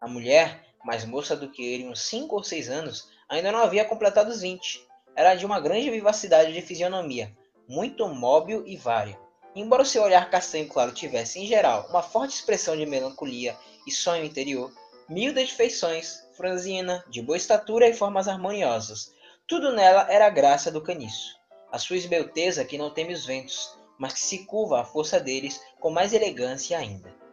A 0.00 0.08
mulher 0.08 0.64
mais 0.86 1.04
moça 1.04 1.36
do 1.36 1.50
que 1.50 1.66
ele, 1.66 1.88
uns 1.88 2.02
cinco 2.02 2.36
ou 2.36 2.44
seis 2.44 2.70
anos, 2.70 3.10
ainda 3.28 3.50
não 3.50 3.58
havia 3.58 3.84
completado 3.84 4.30
os 4.30 4.40
vinte. 4.40 4.86
Era 5.16 5.34
de 5.34 5.44
uma 5.44 5.58
grande 5.58 5.90
vivacidade 5.90 6.52
de 6.52 6.62
fisionomia, 6.62 7.36
muito 7.68 8.06
móvel 8.08 8.62
e 8.64 8.76
vária. 8.76 9.18
Embora 9.52 9.82
o 9.82 9.86
seu 9.86 10.04
olhar 10.04 10.30
castanho 10.30 10.68
claro 10.68 10.92
tivesse, 10.92 11.40
em 11.40 11.46
geral, 11.46 11.88
uma 11.90 12.04
forte 12.04 12.36
expressão 12.36 12.76
de 12.76 12.86
melancolia 12.86 13.56
e 13.84 13.90
sonho 13.90 14.24
interior, 14.24 14.72
miúda 15.08 15.44
de 15.44 15.52
feições, 15.52 16.22
franzina, 16.36 17.04
de 17.10 17.20
boa 17.20 17.36
estatura 17.36 17.88
e 17.88 17.92
formas 17.92 18.28
harmoniosas, 18.28 19.12
tudo 19.48 19.72
nela 19.72 20.06
era 20.08 20.26
a 20.26 20.30
graça 20.30 20.70
do 20.70 20.80
caniço. 20.80 21.34
A 21.72 21.80
sua 21.80 21.96
esbelteza 21.96 22.64
que 22.64 22.78
não 22.78 22.90
teme 22.90 23.12
os 23.12 23.26
ventos, 23.26 23.76
mas 23.98 24.12
que 24.12 24.20
se 24.20 24.46
curva 24.46 24.82
à 24.82 24.84
força 24.84 25.18
deles 25.18 25.60
com 25.80 25.90
mais 25.90 26.12
elegância 26.12 26.78
ainda 26.78 27.25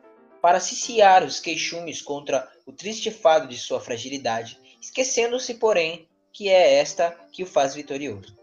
para 0.43 0.59
ciciar 0.59 1.23
os 1.23 1.39
queixumes 1.39 2.01
contra 2.01 2.51
o 2.65 2.73
triste 2.73 3.09
fado 3.09 3.47
de 3.47 3.57
sua 3.57 3.79
fragilidade, 3.79 4.59
esquecendo-se, 4.81 5.53
porém, 5.53 6.05
que 6.33 6.49
é 6.49 6.73
esta 6.79 7.17
que 7.31 7.43
o 7.43 7.47
faz 7.47 7.73
vitorioso. 7.73 8.37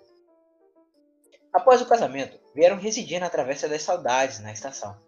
Após 1.52 1.82
o 1.82 1.86
casamento, 1.86 2.40
vieram 2.54 2.78
residir 2.78 3.20
na 3.20 3.28
Travessa 3.28 3.68
das 3.68 3.82
Saudades, 3.82 4.40
na 4.40 4.50
estação. 4.50 4.98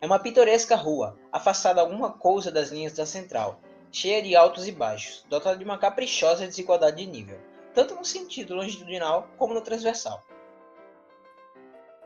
É 0.00 0.06
uma 0.06 0.20
pitoresca 0.20 0.76
rua, 0.76 1.18
afastada 1.32 1.80
alguma 1.80 2.12
coisa 2.12 2.52
das 2.52 2.70
linhas 2.70 2.92
da 2.92 3.04
central, 3.04 3.58
cheia 3.90 4.22
de 4.22 4.36
altos 4.36 4.68
e 4.68 4.70
baixos, 4.70 5.24
dotada 5.28 5.56
de 5.56 5.64
uma 5.64 5.78
caprichosa 5.78 6.46
desigualdade 6.46 6.98
de 6.98 7.10
nível, 7.10 7.40
tanto 7.74 7.96
no 7.96 8.04
sentido 8.04 8.54
longitudinal 8.54 9.28
como 9.36 9.52
no 9.52 9.62
transversal. 9.62 10.22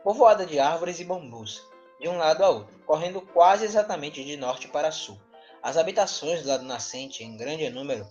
Povoada 0.03 0.47
de 0.47 0.59
árvores 0.59 0.99
e 0.99 1.05
bambus, 1.05 1.69
de 2.01 2.09
um 2.09 2.17
lado 2.17 2.43
a 2.43 2.49
outro, 2.49 2.79
correndo 2.87 3.21
quase 3.21 3.65
exatamente 3.65 4.25
de 4.25 4.37
norte 4.37 4.67
para 4.67 4.91
sul. 4.91 5.21
As 5.63 5.77
habitações 5.77 6.43
do 6.43 6.49
lado 6.49 6.65
nascente, 6.65 7.23
em 7.23 7.37
grande 7.37 7.69
número, 7.69 8.09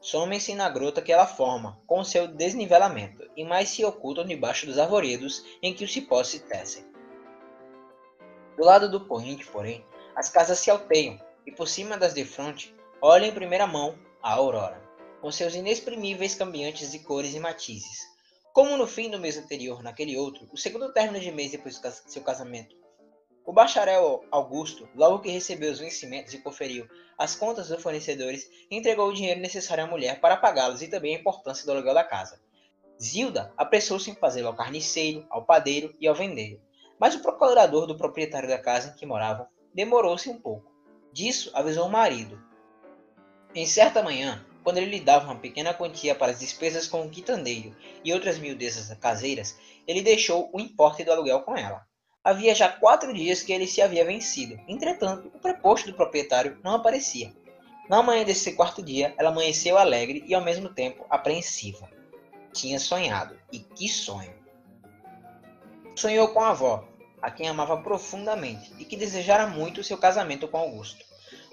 somem-se 0.00 0.54
na 0.54 0.68
grota 0.70 1.02
que 1.02 1.12
ela 1.12 1.26
forma, 1.26 1.78
com 1.86 2.02
seu 2.02 2.26
desnivelamento, 2.26 3.30
e 3.36 3.44
mais 3.44 3.68
se 3.68 3.84
ocultam 3.84 4.24
debaixo 4.24 4.64
dos 4.64 4.78
arvoredos 4.78 5.44
em 5.62 5.74
que 5.74 5.84
os 5.84 5.92
cipós 5.92 6.28
se 6.28 6.40
tecem. 6.40 6.84
Do 8.56 8.64
lado 8.64 8.90
do 8.90 9.02
poente, 9.02 9.46
porém, 9.46 9.84
as 10.16 10.30
casas 10.30 10.58
se 10.58 10.70
alteiam, 10.70 11.20
e 11.46 11.52
por 11.52 11.68
cima 11.68 11.98
das 11.98 12.14
de 12.14 12.24
fronte, 12.24 12.74
olham 13.02 13.28
em 13.28 13.32
primeira 13.32 13.66
mão 13.66 13.98
a 14.22 14.32
aurora, 14.32 14.82
com 15.20 15.30
seus 15.30 15.54
inexprimíveis 15.54 16.34
cambiantes 16.34 16.92
de 16.92 17.00
cores 17.00 17.34
e 17.34 17.40
matizes. 17.40 18.14
Como 18.54 18.76
no 18.76 18.86
fim 18.86 19.10
do 19.10 19.18
mês 19.18 19.36
anterior, 19.36 19.82
naquele 19.82 20.16
outro, 20.16 20.48
o 20.52 20.56
segundo 20.56 20.92
término 20.92 21.20
de 21.20 21.30
mês 21.30 21.50
depois 21.50 21.78
do 21.78 21.90
seu 22.06 22.22
casamento, 22.22 22.83
o 23.44 23.52
bacharel 23.52 24.24
Augusto, 24.30 24.88
logo 24.94 25.18
que 25.18 25.30
recebeu 25.30 25.70
os 25.70 25.78
vencimentos 25.78 26.32
e 26.32 26.38
conferiu 26.38 26.88
as 27.18 27.36
contas 27.36 27.68
dos 27.68 27.82
fornecedores, 27.82 28.50
entregou 28.70 29.08
o 29.08 29.12
dinheiro 29.12 29.40
necessário 29.40 29.84
à 29.84 29.86
mulher 29.86 30.20
para 30.20 30.36
pagá-los 30.36 30.80
e 30.80 30.88
também 30.88 31.14
a 31.14 31.18
importância 31.18 31.64
do 31.66 31.72
aluguel 31.72 31.94
da 31.94 32.02
casa. 32.02 32.40
Zilda 33.00 33.52
apressou-se 33.56 34.10
em 34.10 34.14
fazê-lo 34.14 34.48
ao 34.48 34.56
carniceiro, 34.56 35.26
ao 35.28 35.44
padeiro 35.44 35.94
e 36.00 36.06
ao 36.06 36.14
vendeiro. 36.14 36.60
Mas 36.98 37.14
o 37.14 37.20
procurador 37.20 37.86
do 37.86 37.96
proprietário 37.96 38.48
da 38.48 38.58
casa 38.58 38.90
em 38.90 38.98
que 38.98 39.04
moravam 39.04 39.46
demorou-se 39.74 40.28
um 40.30 40.40
pouco. 40.40 40.72
Disso 41.12 41.50
avisou 41.52 41.86
o 41.86 41.90
marido. 41.90 42.42
Em 43.54 43.66
certa 43.66 44.02
manhã, 44.02 44.44
quando 44.62 44.78
ele 44.78 44.90
lhe 44.90 45.00
dava 45.00 45.26
uma 45.26 45.38
pequena 45.38 45.74
quantia 45.74 46.14
para 46.14 46.32
as 46.32 46.40
despesas 46.40 46.88
com 46.88 47.02
o 47.02 47.10
quitandeiro 47.10 47.76
e 48.02 48.12
outras 48.12 48.38
miudezas 48.38 48.96
caseiras, 48.98 49.58
ele 49.86 50.00
deixou 50.00 50.48
o 50.52 50.58
importe 50.58 51.04
do 51.04 51.12
aluguel 51.12 51.42
com 51.42 51.56
ela. 51.56 51.86
Havia 52.24 52.54
já 52.54 52.70
quatro 52.70 53.12
dias 53.12 53.42
que 53.42 53.52
ele 53.52 53.66
se 53.66 53.82
havia 53.82 54.02
vencido. 54.02 54.58
Entretanto, 54.66 55.30
o 55.34 55.38
preposto 55.38 55.90
do 55.90 55.94
proprietário 55.94 56.58
não 56.64 56.76
aparecia. 56.76 57.30
Na 57.86 58.02
manhã 58.02 58.24
desse 58.24 58.52
quarto 58.52 58.82
dia, 58.82 59.14
ela 59.18 59.28
amanheceu 59.28 59.76
alegre 59.76 60.24
e 60.26 60.34
ao 60.34 60.42
mesmo 60.42 60.70
tempo 60.70 61.04
apreensiva. 61.10 61.86
Tinha 62.50 62.80
sonhado, 62.80 63.38
e 63.52 63.58
que 63.58 63.86
sonho! 63.90 64.32
Sonhou 65.94 66.28
com 66.28 66.40
a 66.40 66.48
avó, 66.48 66.88
a 67.20 67.30
quem 67.30 67.46
amava 67.46 67.76
profundamente 67.76 68.72
e 68.78 68.86
que 68.86 68.96
desejara 68.96 69.46
muito 69.46 69.84
seu 69.84 69.98
casamento 69.98 70.48
com 70.48 70.56
Augusto. 70.56 71.04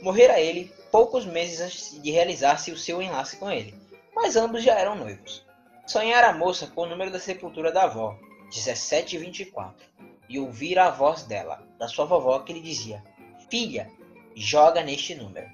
Morrera 0.01 0.39
ele 0.39 0.73
poucos 0.89 1.25
meses 1.25 1.59
antes 1.59 2.01
de 2.01 2.11
realizar-se 2.11 2.71
o 2.71 2.77
seu 2.77 3.01
enlace 3.01 3.35
com 3.35 3.51
ele, 3.51 3.75
mas 4.15 4.37
ambos 4.37 4.63
já 4.63 4.79
eram 4.79 4.95
noivos. 4.95 5.45
Sonhara 5.85 6.29
a 6.29 6.33
moça 6.33 6.67
com 6.67 6.83
o 6.83 6.85
número 6.85 7.11
da 7.11 7.19
sepultura 7.19 7.73
da 7.73 7.83
avó, 7.83 8.17
1724 8.45 9.91
e 10.31 10.39
ouvir 10.39 10.79
a 10.79 10.89
voz 10.89 11.23
dela, 11.23 11.61
da 11.77 11.89
sua 11.89 12.05
vovó, 12.05 12.39
que 12.39 12.53
lhe 12.53 12.61
dizia: 12.61 13.03
Filha, 13.49 13.91
joga 14.33 14.81
neste 14.81 15.13
número. 15.13 15.47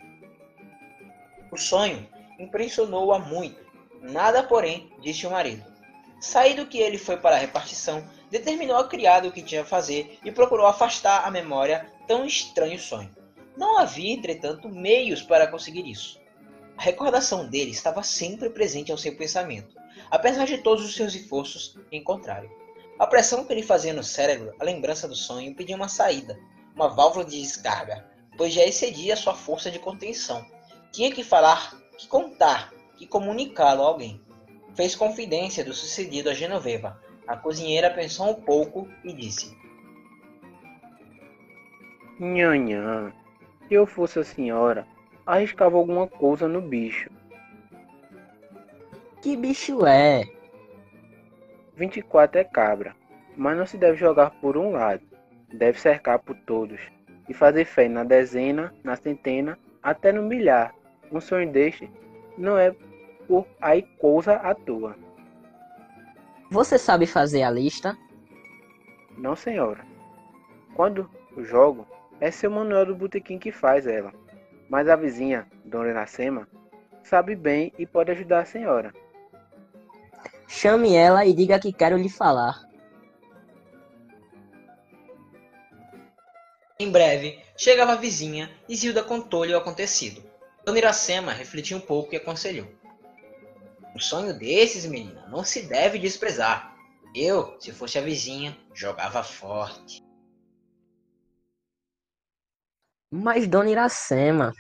O 1.51 1.57
sonho 1.57 2.07
impressionou-a 2.38 3.17
muito. 3.17 3.65
Nada, 4.01 4.43
porém, 4.43 4.91
disse 5.01 5.25
o 5.25 5.31
marido. 5.31 5.65
Saído 6.22 6.67
que 6.67 6.77
ele 6.77 7.00
foi 7.00 7.17
para 7.17 7.36
a 7.36 7.39
repartição, 7.39 8.07
determinou 8.29 8.77
a 8.77 8.88
criada 8.88 9.27
o 9.27 9.31
que 9.31 9.41
tinha 9.41 9.62
a 9.62 9.65
fazer 9.65 10.19
e 10.24 10.31
procurou 10.31 10.67
afastar 10.67 11.25
a 11.25 11.31
memória 11.31 11.91
tão 12.07 12.24
estranho 12.25 12.77
sonho. 12.77 13.10
Não 13.55 13.79
havia, 13.79 14.13
entretanto, 14.13 14.69
meios 14.69 15.24
para 15.24 15.48
conseguir 15.48 15.89
isso. 15.89 16.19
A 16.77 16.84
recordação 16.84 17.50
dele 17.50 17.72
estava 17.72 18.03
sempre 18.03 18.51
presente 18.51 18.91
ao 18.91 18.98
seu 19.00 19.15
pensamento, 19.15 19.75
apesar 20.12 20.46
de 20.46 20.60
todos 20.60 20.86
os 20.86 20.96
seus 20.96 21.15
esforços 21.15 21.75
em 21.91 22.03
contrário. 22.03 22.67
A 23.00 23.06
pressão 23.06 23.46
que 23.46 23.54
ele 23.54 23.62
fazia 23.62 23.94
no 23.94 24.04
cérebro, 24.04 24.54
a 24.60 24.63
lembrança 24.63 25.08
do 25.08 25.16
sonho, 25.16 25.54
pedia 25.54 25.75
uma 25.75 25.88
saída, 25.88 26.38
uma 26.75 26.88
válvula 26.89 27.24
de 27.25 27.39
descarga, 27.39 28.06
pois 28.36 28.54
já 28.54 28.66
excedia 28.66 29.16
sua 29.16 29.36
força 29.36 29.70
de 29.70 29.77
contenção. 29.77 30.44
Tinha 30.92 31.12
que 31.12 31.24
falar, 31.24 31.77
que 31.98 32.08
contar, 32.08 32.74
que 32.96 33.06
comunicá-lo 33.06 33.84
a 33.84 33.86
alguém. 33.86 34.20
Fez 34.75 34.96
confidência 34.96 35.63
do 35.63 35.74
sucedido 35.74 36.30
a 36.30 36.34
Genoveva. 36.34 37.00
A 37.27 37.38
cozinheira 37.38 37.92
pensou 37.92 38.30
um 38.30 38.42
pouco 38.42 38.88
e 39.04 39.13
disse: 39.13 39.56
Nhanhã, 42.20 43.13
se 43.68 43.74
eu 43.75 43.86
fosse 43.86 44.18
a 44.18 44.24
senhora, 44.24 44.88
arriscava 45.25 45.77
alguma 45.77 46.08
coisa 46.08 46.48
no 46.48 46.62
bicho. 46.62 47.12
Que 49.22 49.36
bicho 49.36 49.86
é? 49.86 50.24
24 51.77 52.41
é 52.41 52.43
cabra, 52.43 52.96
mas 53.36 53.55
não 53.55 53.65
se 53.65 53.77
deve 53.77 53.98
jogar 53.98 54.31
por 54.41 54.57
um 54.57 54.72
lado, 54.72 55.03
deve 55.53 55.79
cercar 55.79 56.17
por 56.17 56.36
todos, 56.36 56.81
e 57.29 57.34
fazer 57.36 57.65
fé 57.65 57.88
na 57.88 58.03
dezena, 58.03 58.74
na 58.84 58.96
centena, 58.96 59.60
até 59.84 60.12
no 60.12 60.24
milhar. 60.24 60.74
Um 61.12 61.22
sonho 61.22 61.51
deste 61.51 61.89
não 62.36 62.57
é 62.57 62.75
por 63.27 63.46
aí 63.62 63.84
coisa 64.00 64.34
à 64.34 64.55
toa. 64.55 64.96
Você 66.50 66.79
sabe 66.79 67.05
fazer 67.05 67.43
a 67.43 67.51
lista? 67.51 67.96
Não, 69.15 69.36
senhora. 69.36 69.86
Quando 70.74 71.10
jogo, 71.38 71.86
é 72.19 72.31
seu 72.31 72.50
Manuel 72.50 72.88
do 72.88 72.96
Botequim 72.96 73.38
que 73.38 73.51
faz 73.51 73.86
ela. 73.86 74.12
Mas 74.67 74.89
a 74.89 74.96
vizinha, 74.96 75.46
Dona 75.63 75.89
Iracema, 75.89 76.48
sabe 77.03 77.36
bem 77.36 77.72
e 77.77 77.86
pode 77.86 78.12
ajudar 78.12 78.39
a 78.39 78.46
senhora. 78.46 78.93
Chame 80.48 80.96
ela 80.96 81.25
e 81.25 81.34
diga 81.34 81.60
que 81.60 81.74
quero 81.74 81.98
lhe 81.98 82.10
falar. 82.10 82.66
Em 86.80 86.92
breve, 86.92 87.44
chegava 87.58 87.94
a 87.94 87.96
vizinha 87.96 88.50
e 88.70 88.75
Zilda 88.75 89.04
contou-lhe 89.04 89.54
o 89.54 89.58
acontecido. 89.58 90.24
Dona 90.63 90.77
Iracema 90.77 91.32
refletiu 91.32 91.77
um 91.77 91.82
pouco 91.82 92.13
e 92.13 92.18
aconselhou. 92.18 92.68
Um 93.96 94.00
sonho 94.00 94.38
desses, 94.38 94.86
menina, 94.86 95.27
não 95.27 95.44
se 95.44 95.63
deve 95.63 95.98
desprezar. 95.98 96.75
Eu, 97.16 97.60
se 97.60 97.72
fosse 97.72 97.98
a 97.98 98.01
vizinha, 98.01 98.56
jogava 98.74 99.24
forte. 99.24 100.04
Mas, 103.12 103.48
Dona 103.48 103.72
Iracema, 103.72 104.54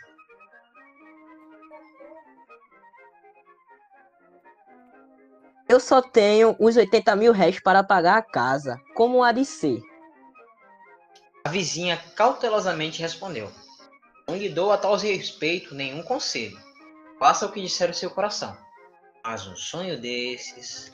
eu 5.69 5.79
só 5.79 6.01
tenho 6.01 6.55
uns 6.59 6.77
80 6.77 7.15
mil 7.15 7.33
réis 7.33 7.59
para 7.59 7.83
pagar 7.83 8.17
a 8.17 8.21
casa. 8.21 8.79
Como 8.95 9.21
há 9.21 9.31
de 9.31 9.43
ser? 9.43 9.81
A 11.45 11.49
vizinha 11.49 12.01
cautelosamente 12.15 13.01
respondeu. 13.01 13.51
Não 14.27 14.35
lhe 14.35 14.49
dou 14.49 14.71
a 14.71 14.77
tal 14.77 14.95
respeito 14.95 15.75
nenhum 15.75 16.03
conselho. 16.03 16.57
Faça 17.19 17.45
o 17.45 17.51
que 17.51 17.61
disser 17.61 17.89
o 17.89 17.93
seu 17.93 18.09
coração. 18.09 18.57
Mas 19.23 19.45
um 19.45 19.55
sonho 19.55 19.99
desses. 19.99 20.93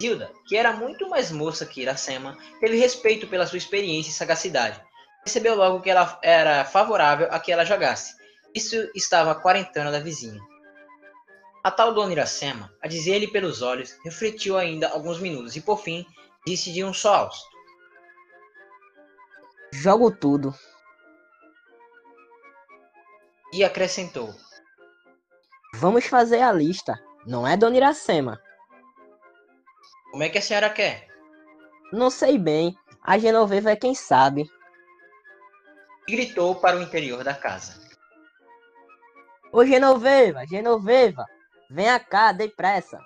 Zilda, 0.00 0.30
que 0.46 0.56
era 0.56 0.72
muito 0.72 1.08
mais 1.08 1.30
moça 1.30 1.64
que 1.64 1.80
Iracema, 1.80 2.36
teve 2.60 2.76
respeito 2.76 3.26
pela 3.26 3.46
sua 3.46 3.58
experiência 3.58 4.10
e 4.10 4.14
sagacidade. 4.14 4.80
Percebeu 5.22 5.54
logo 5.54 5.80
que 5.80 5.88
ela 5.88 6.18
era 6.22 6.64
favorável 6.64 7.28
a 7.30 7.38
que 7.38 7.52
ela 7.52 7.64
jogasse. 7.64 8.14
Isso 8.54 8.76
estava 8.94 9.30
a 9.30 9.34
quarentena 9.34 9.90
da 9.90 10.00
vizinha. 10.00 10.40
A 11.64 11.70
tal 11.70 11.94
dona 11.94 12.12
Iracema, 12.12 12.70
a 12.82 12.86
dizer-lhe 12.86 13.26
pelos 13.26 13.62
olhos, 13.62 13.98
refletiu 14.04 14.58
ainda 14.58 14.90
alguns 14.90 15.18
minutos 15.18 15.56
e, 15.56 15.62
por 15.62 15.78
fim, 15.78 16.06
disse 16.46 16.70
de 16.70 16.84
um 16.84 16.92
só 16.92 17.14
hausto. 17.14 17.48
Jogo 19.72 20.14
tudo. 20.14 20.54
E 23.50 23.64
acrescentou. 23.64 24.34
Vamos 25.76 26.04
fazer 26.04 26.42
a 26.42 26.52
lista, 26.52 27.02
não 27.24 27.46
é, 27.48 27.56
dona 27.56 27.78
Iracema? 27.78 28.38
Como 30.10 30.22
é 30.22 30.28
que 30.28 30.36
a 30.36 30.42
senhora 30.42 30.68
quer? 30.68 31.08
Não 31.90 32.10
sei 32.10 32.36
bem. 32.36 32.76
A 33.02 33.16
Genoveva 33.16 33.70
é 33.70 33.76
quem 33.76 33.94
sabe. 33.94 34.50
E 36.06 36.12
gritou 36.12 36.56
para 36.56 36.76
o 36.76 36.82
interior 36.82 37.24
da 37.24 37.34
casa. 37.34 37.82
Ô 39.50 39.64
Genoveva, 39.64 40.46
Genoveva, 40.46 41.26
venha 41.70 41.98
cá, 41.98 42.32
depressa. 42.32 42.98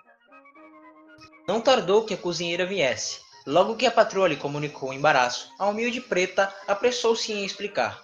Não 1.46 1.60
tardou 1.60 2.04
que 2.04 2.14
a 2.14 2.18
cozinheira 2.18 2.66
viesse. 2.66 3.20
Logo 3.46 3.76
que 3.76 3.86
a 3.86 3.90
patroa 3.90 4.28
lhe 4.28 4.36
comunicou 4.36 4.90
o 4.90 4.92
embaraço, 4.92 5.50
a 5.58 5.66
humilde 5.66 6.00
preta 6.00 6.52
apressou-se 6.66 7.32
em 7.32 7.44
explicar. 7.44 8.02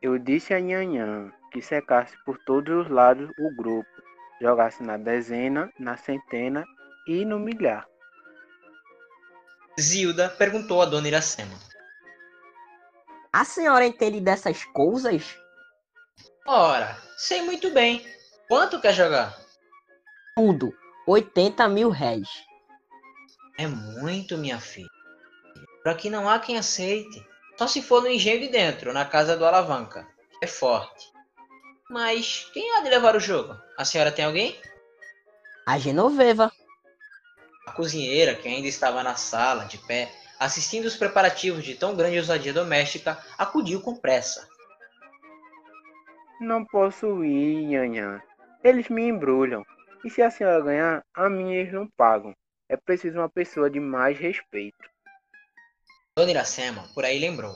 Eu 0.00 0.18
disse 0.18 0.54
a 0.54 0.60
Nhanhã 0.60 1.32
que 1.50 1.60
secasse 1.60 2.16
por 2.24 2.38
todos 2.44 2.86
os 2.86 2.90
lados 2.90 3.28
o 3.38 3.56
grupo, 3.56 3.90
jogasse 4.40 4.82
na 4.84 4.96
dezena, 4.96 5.68
na 5.80 5.96
centena 5.96 6.64
e 7.08 7.24
no 7.24 7.40
milhar. 7.40 7.84
Zilda 9.80 10.28
perguntou 10.28 10.80
a 10.80 10.86
dona 10.86 11.08
Iracema. 11.08 11.58
A 13.32 13.44
senhora 13.44 13.84
entende 13.84 14.20
dessas 14.20 14.64
coisas? 14.64 15.36
Ora, 16.46 16.96
sei 17.16 17.42
muito 17.42 17.70
bem. 17.72 18.06
Quanto 18.48 18.80
quer 18.80 18.94
jogar? 18.94 19.36
Tudo. 20.36 20.72
80 21.06 21.68
mil 21.68 21.90
réis. 21.90 22.28
É 23.58 23.66
muito, 23.66 24.38
minha 24.38 24.60
filha. 24.60 24.88
Por 25.82 25.90
aqui 25.90 26.08
não 26.08 26.28
há 26.28 26.38
quem 26.38 26.56
aceite. 26.56 27.26
Só 27.58 27.66
se 27.66 27.82
for 27.82 28.00
no 28.00 28.08
engenho 28.08 28.40
de 28.40 28.48
dentro, 28.48 28.92
na 28.92 29.04
casa 29.04 29.36
do 29.36 29.44
Alavanca. 29.44 30.06
É 30.42 30.46
forte. 30.46 31.06
Mas 31.90 32.48
quem 32.52 32.76
há 32.76 32.80
de 32.80 32.90
levar 32.90 33.16
o 33.16 33.20
jogo? 33.20 33.56
A 33.76 33.84
senhora 33.84 34.12
tem 34.12 34.24
alguém? 34.24 34.60
A 35.66 35.78
Genoveva. 35.78 36.52
A 37.66 37.72
cozinheira, 37.72 38.36
que 38.36 38.46
ainda 38.46 38.68
estava 38.68 39.02
na 39.02 39.16
sala, 39.16 39.64
de 39.64 39.78
pé, 39.78 40.12
assistindo 40.38 40.84
os 40.84 40.96
preparativos 40.96 41.64
de 41.64 41.74
tão 41.74 41.96
grande 41.96 42.18
ousadia 42.18 42.52
doméstica, 42.52 43.18
acudiu 43.36 43.80
com 43.80 43.96
pressa. 43.96 44.48
Não 46.40 46.64
posso 46.64 47.24
ir, 47.24 47.66
Nhanhã. 47.66 48.20
Eles 48.62 48.88
me 48.88 49.08
embrulham. 49.08 49.64
E 50.04 50.10
se 50.10 50.20
a 50.20 50.30
senhora 50.30 50.62
ganhar, 50.62 51.04
a 51.14 51.30
mim 51.30 51.52
eles 51.52 51.72
não 51.72 51.88
pagam. 51.96 52.34
É 52.68 52.76
preciso 52.76 53.18
uma 53.18 53.28
pessoa 53.28 53.70
de 53.70 53.80
mais 53.80 54.18
respeito. 54.18 54.76
Dona 56.16 56.30
Iracema, 56.30 56.88
por 56.94 57.04
aí 57.04 57.18
lembrou. 57.18 57.54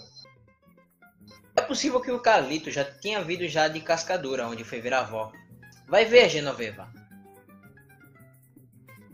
É 1.57 1.61
possível 1.62 2.01
que 2.01 2.11
o 2.11 2.21
Carlito 2.21 2.71
já 2.71 2.85
tenha 2.85 3.23
vindo 3.23 3.47
já 3.47 3.69
de 3.69 3.81
Cascadura, 3.81 4.47
onde 4.47 4.64
foi 4.64 4.81
ver 4.81 4.95
a 4.95 5.01
avó. 5.01 5.31
Vai 5.87 6.05
ver, 6.07 6.29
Genoveva. 6.31 6.90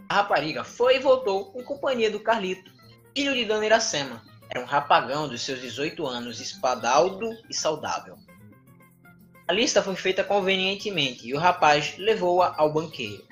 A 0.08 0.14
rapariga 0.14 0.62
foi 0.62 0.96
e 0.96 1.00
voltou 1.00 1.52
em 1.56 1.64
companhia 1.64 2.10
do 2.10 2.20
Carlito, 2.20 2.72
filho 3.16 3.34
de 3.34 3.44
Dona 3.44 3.66
Iracema. 3.66 4.22
Era 4.48 4.60
um 4.60 4.66
rapagão 4.66 5.28
dos 5.28 5.42
seus 5.42 5.60
18 5.60 6.06
anos, 6.06 6.40
espadaldo 6.40 7.28
e 7.50 7.54
saudável. 7.54 8.16
A 9.48 9.52
lista 9.52 9.80
foi 9.80 9.94
feita 9.94 10.24
convenientemente 10.24 11.28
e 11.28 11.32
o 11.32 11.38
rapaz 11.38 11.96
levou-a 11.98 12.52
ao 12.56 12.72
banqueiro. 12.72 13.22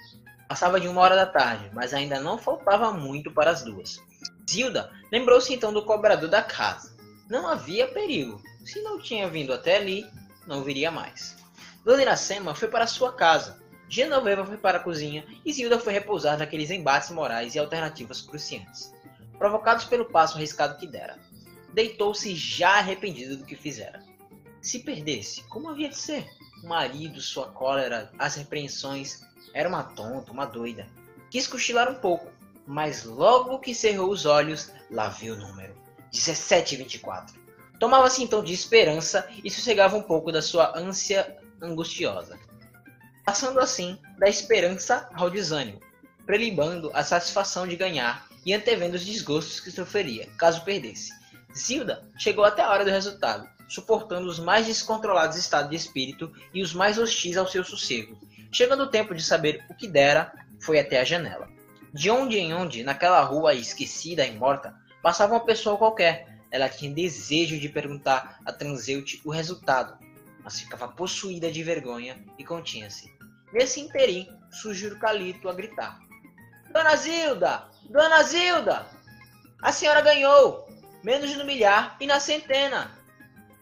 Passava 0.48 0.79
de 0.79 0.87
uma 0.87 1.00
hora 1.00 1.16
da 1.16 1.27
tarde, 1.27 1.68
mas 1.72 1.92
ainda 1.92 2.20
não 2.20 2.38
faltava 2.38 2.92
muito 2.92 3.33
para 3.33 3.50
as 3.50 3.64
duas. 3.64 4.00
Zilda 4.48 4.92
lembrou-se 5.11 5.53
então 5.53 5.72
do 5.72 5.85
cobrador 5.85 6.29
da 6.29 6.40
casa. 6.40 6.94
Não 7.29 7.48
havia 7.48 7.88
perigo. 7.88 8.40
Se 8.64 8.81
não 8.81 9.00
tinha 9.00 9.29
vindo 9.29 9.53
até 9.53 9.74
ali, 9.74 10.07
não 10.46 10.62
viria 10.62 10.88
mais. 10.88 11.37
Dona 11.85 12.03
Iracema 12.03 12.55
foi 12.55 12.68
para 12.68 12.87
sua 12.87 13.12
casa. 13.12 13.61
Genoveva 13.88 14.46
foi 14.46 14.57
para 14.57 14.79
a 14.79 14.83
cozinha 14.83 15.27
e 15.44 15.53
Zilda 15.53 15.81
foi 15.81 15.92
repousar 15.92 16.38
naqueles 16.38 16.70
embates 16.70 17.11
morais 17.11 17.57
e 17.57 17.59
alternativas 17.59 18.20
cruciantes, 18.20 18.94
provocados 19.37 19.85
pelo 19.85 20.05
passo 20.05 20.37
arriscado 20.37 20.79
que 20.79 20.87
dera. 20.87 21.18
Deitou-se 21.72 22.37
já 22.37 22.79
arrependido 22.79 23.37
do 23.37 23.44
que 23.44 23.57
fizera. 23.57 24.00
Se 24.64 24.79
perdesse, 24.79 25.42
como 25.42 25.68
havia 25.68 25.90
de 25.90 25.96
ser? 25.96 26.27
O 26.62 26.68
marido, 26.68 27.20
sua 27.20 27.48
cólera, 27.48 28.11
as 28.18 28.37
repreensões. 28.37 29.22
Era 29.53 29.68
uma 29.68 29.83
tonta, 29.83 30.33
uma 30.33 30.46
doida. 30.46 30.88
Quis 31.31 31.46
cochilar 31.46 31.90
um 31.90 31.96
pouco, 31.96 32.33
mas 32.66 33.05
logo 33.05 33.59
que 33.59 33.74
cerrou 33.74 34.11
os 34.11 34.24
olhos, 34.24 34.72
lá 34.90 35.11
viu 35.11 35.35
o 35.35 35.37
número. 35.37 35.74
1724. 36.11 37.38
Tomava-se 37.79 38.22
então 38.22 38.42
de 38.42 38.55
esperança 38.55 39.29
e 39.44 39.50
sossegava 39.50 39.98
um 39.98 40.03
pouco 40.03 40.33
da 40.33 40.40
sua 40.40 40.72
ânsia 40.74 41.37
angustiosa. 41.61 42.38
Passando 43.22 43.61
assim 43.61 43.98
da 44.18 44.31
esperança 44.31 45.11
ao 45.12 45.29
desânimo, 45.29 45.81
prelibando 46.24 46.90
a 46.94 47.05
satisfação 47.05 47.68
de 47.68 47.77
ganhar 47.77 48.27
e 48.46 48.55
antevendo 48.55 48.96
os 48.96 49.05
desgostos 49.05 49.61
que 49.61 49.70
sofreria, 49.70 50.27
caso 50.38 50.64
perdesse. 50.64 51.12
Zilda 51.55 52.09
chegou 52.16 52.44
até 52.46 52.62
a 52.62 52.70
hora 52.70 52.85
do 52.85 52.90
resultado, 52.90 53.46
suportando 53.68 54.29
os 54.29 54.38
mais 54.38 54.66
descontrolados 54.66 55.37
estados 55.37 55.70
de 55.70 55.77
espírito 55.77 56.33
e 56.53 56.62
os 56.62 56.72
mais 56.72 56.98
hostis 56.98 57.37
ao 57.37 57.46
seu 57.46 57.64
sossego. 57.64 58.18
Chegando 58.53 58.85
o 58.85 58.90
tempo 58.90 59.14
de 59.14 59.22
saber 59.22 59.64
o 59.68 59.74
que 59.74 59.88
dera, 59.88 60.33
foi 60.61 60.79
até 60.79 61.00
a 61.00 61.05
janela. 61.05 61.48
De 61.92 62.11
onde 62.11 62.38
em 62.38 62.53
onde, 62.55 62.83
naquela 62.83 63.22
rua 63.22 63.55
esquecida 63.55 64.27
e 64.27 64.37
morta, 64.37 64.74
passava 65.03 65.35
uma 65.35 65.44
pessoa 65.44 65.77
qualquer. 65.77 66.38
Ela 66.50 66.68
tinha 66.68 66.92
desejo 66.92 67.59
de 67.59 67.68
perguntar 67.68 68.38
a 68.44 68.53
Transeute 68.53 69.20
o 69.24 69.31
resultado, 69.31 69.98
mas 70.42 70.61
ficava 70.61 70.88
possuída 70.88 71.50
de 71.50 71.62
vergonha 71.62 72.16
e 72.38 72.44
continha-se. 72.44 73.12
Nesse 73.53 73.81
interim, 73.81 74.29
surgiu 74.50 74.92
o 74.92 74.98
Calito 74.98 75.48
a 75.48 75.55
gritar. 75.55 75.98
Dona 76.72 76.96
Zilda! 76.96 77.68
Dona 77.88 78.22
Zilda! 78.22 78.87
A 79.62 79.72
senhora 79.72 80.00
ganhou! 80.00 80.68
Menos 81.03 81.37
no 81.37 81.44
milhar 81.44 81.96
e 82.00 82.07
na 82.07 82.18
centena! 82.18 83.04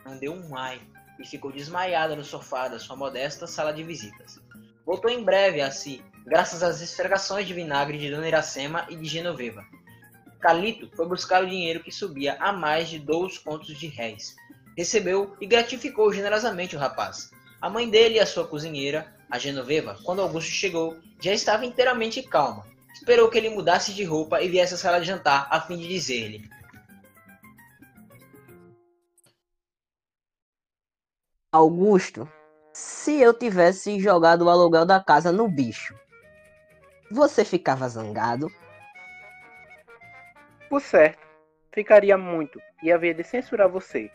Não 0.05 0.17
deu 0.19 0.33
um 0.33 0.57
ai 0.57 0.81
e 1.19 1.27
ficou 1.27 1.53
desmaiada 1.53 2.17
no 2.17 2.25
sofá 2.25 2.69
da 2.69 2.79
sua 2.79 2.97
modesta 2.97 3.47
sala 3.47 3.73
de 3.73 3.83
visitas. 3.83 4.41
Voltou 4.85 5.11
em 5.11 5.23
breve 5.23 5.61
a 5.61 5.71
si, 5.71 6.03
graças 6.27 6.63
às 6.63 6.81
esfregações 6.81 7.47
de 7.47 7.55
vinagre 7.55 7.99
de 7.99 8.11
Dona 8.11 8.29
Iracema 8.29 8.87
e 8.89 8.97
de 8.97 9.05
Genoveva. 9.05 9.65
Calito 10.41 10.91
foi 10.97 11.07
buscar 11.07 11.45
o 11.45 11.49
dinheiro 11.49 11.85
que 11.85 11.93
subia 11.93 12.37
a 12.41 12.53
mais 12.53 12.89
de 12.89 12.99
dois 12.99 13.39
contos 13.39 13.79
de 13.79 13.87
réis. 13.87 14.35
Recebeu 14.77 15.37
e 15.41 15.47
gratificou 15.47 16.13
generosamente 16.13 16.75
o 16.75 16.79
rapaz. 16.79 17.31
A 17.61 17.71
mãe 17.71 17.89
dele 17.89 18.17
e 18.17 18.21
a 18.21 18.27
sua 18.27 18.47
cozinheira 18.47 19.15
A 19.31 19.39
Genoveva, 19.39 19.97
quando 20.03 20.21
Augusto 20.21 20.51
chegou, 20.51 20.97
já 21.21 21.33
estava 21.33 21.65
inteiramente 21.65 22.23
calma. 22.23 22.67
Esperou 22.93 23.31
que 23.31 23.39
ele 23.39 23.51
mudasse 23.51 23.93
de 23.93 24.03
roupa 24.03 24.43
e 24.43 24.49
viesse 24.49 24.75
à 24.75 24.77
sala 24.77 25.01
de 25.01 25.07
jantar 25.07 25.47
a 25.49 25.61
fim 25.61 25.77
de 25.77 25.87
dizer-lhe: 25.87 26.51
Augusto, 31.55 32.27
se 32.73 33.21
eu 33.21 33.35
tivesse 33.35 34.01
jogado 34.01 34.47
o 34.47 34.49
aluguel 34.49 34.87
da 34.87 35.05
casa 35.05 35.31
no 35.31 35.47
bicho, 35.47 35.95
você 37.11 37.45
ficava 37.45 37.87
zangado? 37.91 38.51
Por 40.71 40.81
certo, 40.81 41.21
ficaria 41.71 42.17
muito 42.17 42.59
e 42.83 42.91
havia 42.91 43.13
de 43.13 43.23
censurar 43.23 43.69
você 43.69 44.11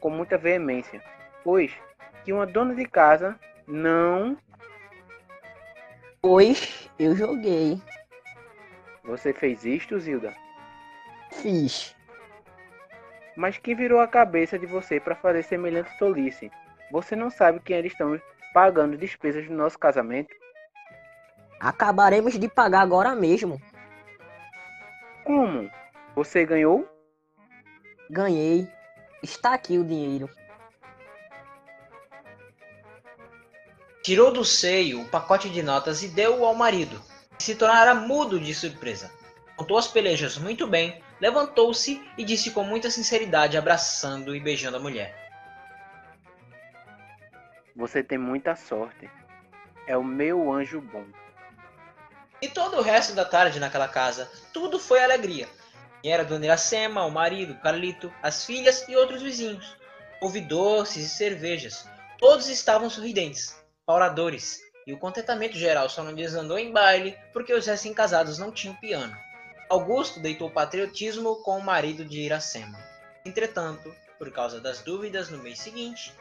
com 0.00 0.10
muita 0.10 0.36
veemência, 0.36 1.00
pois 1.44 1.72
que 2.24 2.32
uma 2.32 2.44
dona 2.44 2.74
de 2.74 2.84
casa 2.84 3.38
não. 3.68 4.36
Pois 6.20 6.90
eu 6.98 7.14
joguei. 7.14 7.80
Você 9.04 9.32
fez 9.32 9.64
isto, 9.64 9.96
Zilda? 10.00 10.34
Fiz. 11.30 11.94
Mas 13.36 13.58
quem 13.58 13.76
virou 13.76 14.00
a 14.00 14.08
cabeça 14.08 14.58
de 14.58 14.66
você 14.66 14.98
para 14.98 15.14
fazer 15.14 15.44
semelhante 15.44 15.96
tolice? 15.96 16.50
Você 16.90 17.14
não 17.14 17.30
sabe 17.30 17.60
quem 17.60 17.76
eles 17.76 17.92
estão 17.92 18.20
pagando 18.52 18.96
despesas 18.96 19.46
do 19.46 19.54
nosso 19.54 19.78
casamento? 19.78 20.34
Acabaremos 21.60 22.38
de 22.38 22.48
pagar 22.48 22.80
agora 22.80 23.14
mesmo. 23.14 23.60
Como? 25.24 25.70
Você 26.16 26.44
ganhou? 26.44 26.88
Ganhei. 28.10 28.66
Está 29.22 29.54
aqui 29.54 29.78
o 29.78 29.84
dinheiro. 29.84 30.28
Tirou 34.02 34.32
do 34.32 34.44
seio 34.44 35.02
o 35.02 35.08
pacote 35.08 35.50
de 35.50 35.62
notas 35.62 36.02
e 36.02 36.08
deu-o 36.08 36.44
ao 36.44 36.54
marido, 36.54 37.00
que 37.36 37.44
se 37.44 37.54
tornara 37.54 37.94
mudo 37.94 38.40
de 38.40 38.54
surpresa. 38.54 39.12
Contou 39.54 39.76
as 39.76 39.86
pelejas 39.86 40.38
muito 40.38 40.66
bem, 40.66 41.02
levantou-se 41.20 42.02
e 42.16 42.24
disse 42.24 42.50
com 42.50 42.64
muita 42.64 42.90
sinceridade, 42.90 43.58
abraçando 43.58 44.34
e 44.34 44.40
beijando 44.40 44.78
a 44.78 44.80
mulher. 44.80 45.19
Você 47.80 48.02
tem 48.02 48.18
muita 48.18 48.54
sorte. 48.54 49.10
É 49.86 49.96
o 49.96 50.04
meu 50.04 50.52
anjo 50.52 50.82
bom. 50.82 51.06
E 52.42 52.46
todo 52.46 52.76
o 52.76 52.82
resto 52.82 53.14
da 53.14 53.24
tarde 53.24 53.58
naquela 53.58 53.88
casa, 53.88 54.30
tudo 54.52 54.78
foi 54.78 55.02
alegria. 55.02 55.48
E 56.04 56.10
era 56.10 56.22
Dona 56.22 56.44
Iracema, 56.44 57.06
o 57.06 57.10
marido, 57.10 57.54
Carlito, 57.62 58.12
as 58.22 58.44
filhas 58.44 58.86
e 58.86 58.94
outros 58.94 59.22
vizinhos. 59.22 59.74
Houve 60.20 60.42
doces 60.42 61.06
e 61.06 61.08
cervejas. 61.08 61.88
Todos 62.18 62.50
estavam 62.50 62.90
sorridentes, 62.90 63.56
oradores, 63.86 64.60
e 64.86 64.92
o 64.92 64.98
contentamento 64.98 65.56
geral 65.56 65.88
só 65.88 66.02
não 66.02 66.14
desandou 66.14 66.58
em 66.58 66.70
baile 66.70 67.16
porque 67.32 67.54
os 67.54 67.66
recém-casados 67.66 68.36
não 68.36 68.52
tinham 68.52 68.76
piano. 68.76 69.16
Augusto 69.70 70.20
deitou 70.20 70.50
patriotismo 70.50 71.42
com 71.42 71.56
o 71.56 71.64
marido 71.64 72.04
de 72.04 72.20
Iracema. 72.20 72.78
Entretanto, 73.24 73.90
por 74.18 74.30
causa 74.30 74.60
das 74.60 74.82
dúvidas 74.82 75.30
no 75.30 75.38
mês 75.38 75.60
seguinte, 75.60 76.12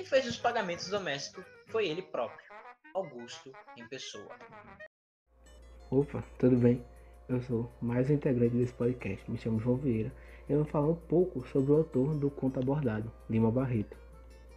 quem 0.00 0.06
fez 0.06 0.26
os 0.26 0.38
pagamentos 0.38 0.88
domésticos 0.88 1.44
foi 1.66 1.86
ele 1.86 2.00
próprio, 2.00 2.46
Augusto 2.94 3.52
em 3.76 3.86
pessoa. 3.86 4.34
Opa, 5.90 6.24
tudo 6.38 6.56
bem? 6.56 6.82
Eu 7.28 7.42
sou 7.42 7.70
mais 7.82 8.08
um 8.08 8.14
integrante 8.14 8.56
desse 8.56 8.72
podcast, 8.72 9.30
me 9.30 9.36
chamo 9.36 9.60
João 9.60 9.76
Vieira 9.76 10.10
e 10.48 10.52
eu 10.52 10.60
vou 10.60 10.66
falar 10.66 10.88
um 10.88 10.94
pouco 10.94 11.46
sobre 11.48 11.72
o 11.72 11.76
autor 11.76 12.14
do 12.14 12.30
conto 12.30 12.58
abordado, 12.58 13.12
Lima 13.28 13.50
Barreto. 13.50 13.94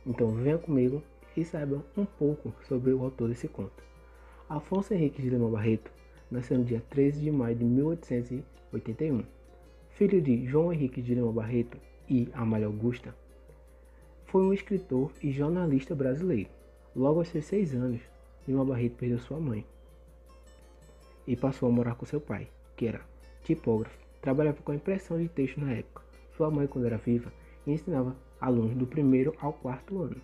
Então 0.05 0.33
venha 0.33 0.57
comigo 0.57 1.03
e 1.35 1.43
saiba 1.43 1.83
um 1.97 2.05
pouco 2.05 2.55
sobre 2.65 2.93
o 2.93 3.03
autor 3.03 3.27
desse 3.27 3.49
conto. 3.49 3.83
Afonso 4.47 4.93
Henrique 4.93 5.21
de 5.21 5.29
Lima 5.29 5.49
Barreto 5.49 5.91
nasceu 6.31 6.57
no 6.57 6.63
dia 6.63 6.81
13 6.89 7.19
de 7.19 7.29
maio 7.29 7.57
de 7.57 7.65
1881. 7.65 9.25
Filho 9.89 10.21
de 10.21 10.45
João 10.47 10.71
Henrique 10.71 11.01
de 11.01 11.13
Lima 11.13 11.33
Barreto 11.33 11.77
e 12.07 12.29
Amália 12.33 12.67
Augusta, 12.67 13.13
foi 14.33 14.41
um 14.41 14.51
escritor 14.51 15.11
e 15.21 15.31
jornalista 15.31 15.93
brasileiro. 15.93 16.49
Logo 16.95 17.19
aos 17.19 17.27
seus 17.27 17.45
seis 17.45 17.71
anos, 17.71 18.01
Lima 18.47 18.65
Barreto 18.65 18.95
perdeu 18.95 19.19
sua 19.19 19.39
mãe 19.39 19.63
e 21.27 21.35
passou 21.35 21.69
a 21.69 21.71
morar 21.71 21.93
com 21.93 22.03
seu 22.03 22.19
pai, 22.19 22.47
que 22.75 22.87
era 22.87 23.01
tipógrafo, 23.43 23.95
trabalhava 24.23 24.57
com 24.63 24.71
a 24.71 24.75
impressão 24.75 25.19
de 25.19 25.27
texto 25.27 25.61
na 25.61 25.73
época. 25.73 26.01
Sua 26.35 26.49
mãe, 26.49 26.65
quando 26.65 26.85
era 26.85 26.97
viva, 26.97 27.31
ensinava 27.67 28.15
alunos 28.41 28.75
do 28.75 28.87
primeiro 28.87 29.35
ao 29.37 29.53
quarto 29.53 30.01
ano. 30.01 30.19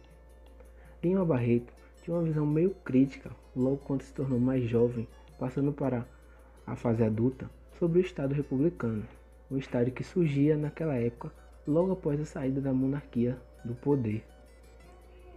Lima 1.03 1.23
Barreto 1.23 1.71
tinha 2.01 2.17
uma 2.17 2.23
visão 2.23 2.47
meio 2.47 2.71
crítica 2.83 3.29
logo 3.55 3.77
quando 3.77 4.01
se 4.01 4.11
tornou 4.11 4.39
mais 4.39 4.67
jovem, 4.67 5.07
passando 5.37 5.71
para 5.71 6.03
a 6.65 6.75
fase 6.75 7.03
adulta, 7.03 7.47
sobre 7.77 7.99
o 7.99 8.01
Estado 8.01 8.33
republicano, 8.33 9.05
um 9.51 9.57
Estado 9.59 9.91
que 9.91 10.03
surgia 10.03 10.57
naquela 10.57 10.95
época 10.95 11.31
logo 11.67 11.91
após 11.91 12.19
a 12.19 12.25
saída 12.25 12.59
da 12.59 12.73
monarquia 12.73 13.37
do 13.63 13.75
poder. 13.75 14.23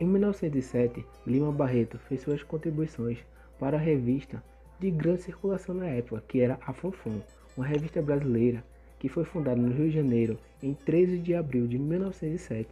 Em 0.00 0.06
1907, 0.06 1.04
Lima 1.26 1.52
Barreto 1.52 1.98
fez 1.98 2.22
suas 2.22 2.42
contribuições 2.42 3.18
para 3.58 3.76
a 3.76 3.80
revista 3.80 4.42
de 4.80 4.90
grande 4.90 5.22
circulação 5.22 5.74
na 5.74 5.86
época, 5.86 6.24
que 6.26 6.40
era 6.40 6.58
a 6.66 6.72
Fonfon, 6.72 7.20
uma 7.56 7.66
revista 7.66 8.02
brasileira 8.02 8.64
que 8.98 9.08
foi 9.08 9.24
fundada 9.24 9.60
no 9.60 9.72
Rio 9.72 9.88
de 9.88 9.96
Janeiro 9.96 10.38
em 10.62 10.74
13 10.74 11.18
de 11.18 11.34
abril 11.34 11.66
de 11.66 11.78
1907 11.78 12.68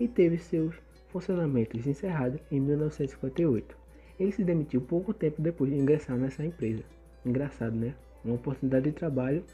e 0.00 0.08
teve 0.08 0.38
seus 0.38 0.74
funcionamentos 1.08 1.86
encerrados 1.86 2.40
em 2.50 2.58
1958. 2.60 3.76
Ele 4.18 4.32
se 4.32 4.44
demitiu 4.44 4.80
pouco 4.80 5.12
tempo 5.12 5.42
depois 5.42 5.70
de 5.70 5.76
ingressar 5.76 6.16
nessa 6.16 6.44
empresa. 6.44 6.82
Engraçado, 7.24 7.76
né? 7.76 7.94
Uma 8.24 8.34
oportunidade 8.34 8.86
de 8.86 8.92
trabalho 8.92 9.44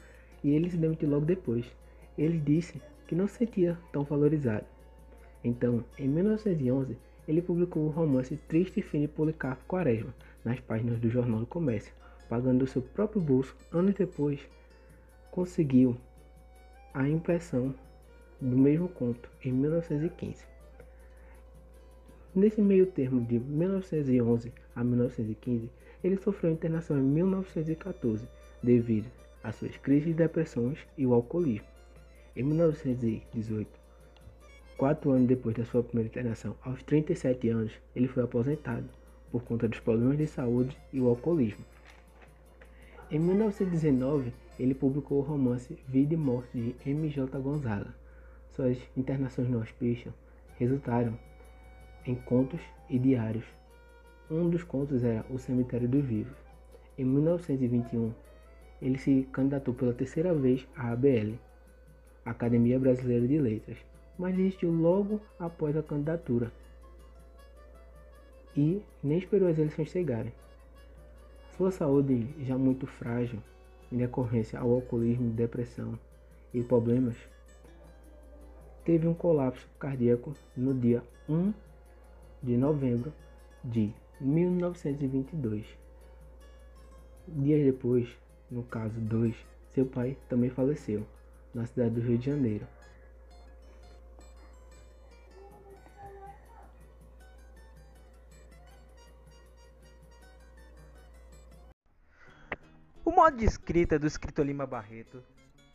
e 0.43 0.51
ele 0.51 0.69
se 0.69 0.77
demitiu 0.77 1.09
logo 1.09 1.25
depois. 1.25 1.65
Ele 2.17 2.39
disse 2.39 2.81
que 3.07 3.15
não 3.15 3.27
se 3.27 3.37
sentia 3.37 3.77
tão 3.91 4.03
valorizado. 4.03 4.65
Então, 5.43 5.83
em 5.97 6.07
1911, 6.07 6.97
ele 7.27 7.41
publicou 7.41 7.83
o 7.83 7.89
romance 7.89 8.37
Triste 8.47 8.81
Fim 8.81 9.01
de 9.01 9.07
Policarpo 9.07 9.63
Quaresma 9.65 10.13
nas 10.43 10.59
páginas 10.59 10.99
do 10.99 11.09
Jornal 11.09 11.39
do 11.39 11.45
Comércio, 11.45 11.93
pagando 12.29 12.59
do 12.59 12.67
seu 12.67 12.81
próprio 12.81 13.21
bolso. 13.21 13.55
Anos 13.71 13.95
depois, 13.95 14.39
conseguiu 15.31 15.97
a 16.93 17.07
impressão 17.07 17.73
do 18.39 18.57
mesmo 18.57 18.89
conto 18.89 19.29
em 19.43 19.51
1915. 19.51 20.45
Nesse 22.33 22.61
meio 22.61 22.85
termo 22.85 23.21
de 23.25 23.39
1911 23.39 24.53
a 24.75 24.83
1915, 24.83 25.69
ele 26.03 26.17
sofreu 26.17 26.51
internação 26.51 26.97
em 26.97 27.01
1914 27.01 28.27
devido 28.63 29.09
às 29.43 29.55
suas 29.55 29.75
crises 29.77 30.07
de 30.07 30.13
depressões 30.13 30.79
e 30.97 31.05
o 31.05 31.13
alcoolismo. 31.13 31.67
Em 32.35 32.43
1918, 32.43 33.80
Quatro 34.81 35.11
anos 35.11 35.27
depois 35.27 35.55
da 35.55 35.63
sua 35.63 35.83
primeira 35.83 36.09
internação, 36.09 36.55
aos 36.63 36.81
37 36.81 37.49
anos, 37.49 37.71
ele 37.95 38.07
foi 38.07 38.23
aposentado 38.23 38.89
por 39.31 39.43
conta 39.43 39.67
dos 39.67 39.79
problemas 39.79 40.17
de 40.17 40.25
saúde 40.25 40.75
e 40.91 40.99
o 40.99 41.07
alcoolismo. 41.07 41.63
Em 43.11 43.19
1919, 43.19 44.33
ele 44.59 44.73
publicou 44.73 45.19
o 45.19 45.21
romance 45.21 45.77
Vida 45.87 46.15
e 46.15 46.17
Morte 46.17 46.49
de 46.59 46.89
M.J. 46.89 47.27
Gonzaga. 47.39 47.93
Suas 48.49 48.75
internações 48.97 49.47
no 49.47 49.59
hospício 49.59 50.11
resultaram 50.57 51.15
em 52.03 52.15
contos 52.15 52.59
e 52.89 52.97
diários. 52.97 53.45
Um 54.31 54.49
dos 54.49 54.63
contos 54.63 55.03
era 55.03 55.23
O 55.29 55.37
Cemitério 55.37 55.87
dos 55.87 56.03
Vivos. 56.03 56.37
Em 56.97 57.05
1921, 57.05 58.11
ele 58.81 58.97
se 58.97 59.29
candidatou 59.31 59.75
pela 59.75 59.93
terceira 59.93 60.33
vez 60.33 60.67
à 60.75 60.91
ABL, 60.91 61.35
Academia 62.25 62.79
Brasileira 62.79 63.27
de 63.27 63.37
Letras, 63.37 63.90
mas 64.21 64.35
desistiu 64.35 64.71
logo 64.71 65.19
após 65.39 65.75
a 65.75 65.81
candidatura 65.81 66.51
e 68.55 68.83
nem 69.03 69.17
esperou 69.17 69.49
as 69.49 69.57
eleições 69.57 69.89
chegarem. 69.89 70.31
Sua 71.57 71.71
saúde, 71.71 72.27
já 72.39 72.55
muito 72.55 72.85
frágil, 72.85 73.41
em 73.91 73.97
decorrência 73.97 74.59
ao 74.59 74.71
alcoolismo, 74.71 75.31
depressão 75.31 75.97
e 76.53 76.61
problemas, 76.61 77.17
teve 78.85 79.07
um 79.07 79.13
colapso 79.13 79.67
cardíaco 79.79 80.35
no 80.55 80.71
dia 80.71 81.03
1 81.27 81.51
de 82.43 82.57
novembro 82.57 83.11
de 83.63 83.91
1922. 84.19 85.65
Dias 87.27 87.65
depois, 87.65 88.07
no 88.51 88.61
caso 88.61 88.99
2, 88.99 89.35
seu 89.69 89.87
pai 89.87 90.15
também 90.29 90.51
faleceu 90.51 91.07
na 91.55 91.65
cidade 91.65 91.95
do 91.95 92.01
Rio 92.01 92.19
de 92.19 92.27
Janeiro. 92.27 92.67
Modo 103.21 103.37
de 103.37 103.45
escrita 103.45 103.99
do 103.99 104.07
escritor 104.07 104.43
Lima 104.43 104.65
Barreto 104.65 105.23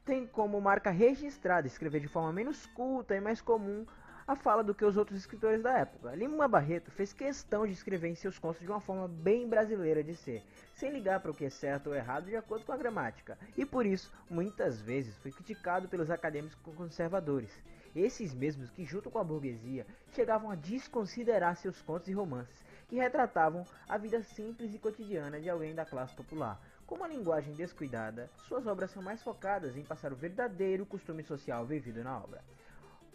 tem 0.05 0.27
como 0.27 0.61
marca 0.61 0.91
registrada 0.91 1.69
escrever 1.69 2.01
de 2.01 2.09
forma 2.09 2.33
menos 2.33 2.67
culta 2.67 3.15
e 3.15 3.21
mais 3.21 3.41
comum 3.41 3.87
a 4.27 4.35
fala 4.35 4.65
do 4.65 4.75
que 4.75 4.85
os 4.85 4.97
outros 4.97 5.21
escritores 5.21 5.63
da 5.63 5.79
época. 5.79 6.13
Lima 6.17 6.49
Barreto 6.49 6.91
fez 6.91 7.13
questão 7.13 7.65
de 7.65 7.73
escrever 7.73 8.09
em 8.09 8.17
seus 8.17 8.37
contos 8.37 8.61
de 8.63 8.67
uma 8.67 8.81
forma 8.81 9.07
bem 9.07 9.49
brasileira 9.49 10.03
de 10.03 10.17
ser, 10.17 10.43
sem 10.75 10.91
ligar 10.91 11.21
para 11.21 11.31
o 11.31 11.35
que 11.35 11.45
é 11.45 11.49
certo 11.49 11.87
ou 11.87 11.95
errado 11.95 12.25
de 12.25 12.35
acordo 12.35 12.67
com 12.67 12.73
a 12.73 12.77
gramática, 12.77 13.39
e 13.57 13.65
por 13.65 13.87
isso, 13.87 14.13
muitas 14.29 14.81
vezes, 14.81 15.17
foi 15.19 15.31
criticado 15.31 15.89
pelos 15.89 16.11
acadêmicos 16.11 16.59
conservadores. 16.75 17.63
Esses 17.95 18.35
mesmos 18.35 18.71
que, 18.71 18.85
junto 18.85 19.09
com 19.09 19.21
a 19.21 19.25
burguesia, 19.25 19.87
chegavam 20.11 20.51
a 20.51 20.57
desconsiderar 20.57 21.55
seus 21.57 21.81
contos 21.81 22.09
e 22.09 22.13
romances, 22.13 22.65
que 22.89 22.97
retratavam 22.97 23.65
a 23.89 23.97
vida 23.97 24.21
simples 24.23 24.75
e 24.75 24.79
cotidiana 24.79 25.41
de 25.41 25.49
alguém 25.49 25.75
da 25.77 25.87
classe 25.87 26.15
popular. 26.15 26.61
Com 26.87 26.95
uma 26.95 27.09
linguagem 27.09 27.53
descuidada, 27.55 28.31
suas 28.47 28.65
obras 28.67 28.93
são 28.93 29.03
mais 29.03 29.21
focadas 29.21 29.77
em 29.77 29.83
passar 29.83 30.13
o 30.13 30.17
verdadeiro 30.17 30.87
costume 30.87 31.25
social 31.25 31.67
vivido 31.67 32.05
na 32.05 32.17
obra. 32.17 32.45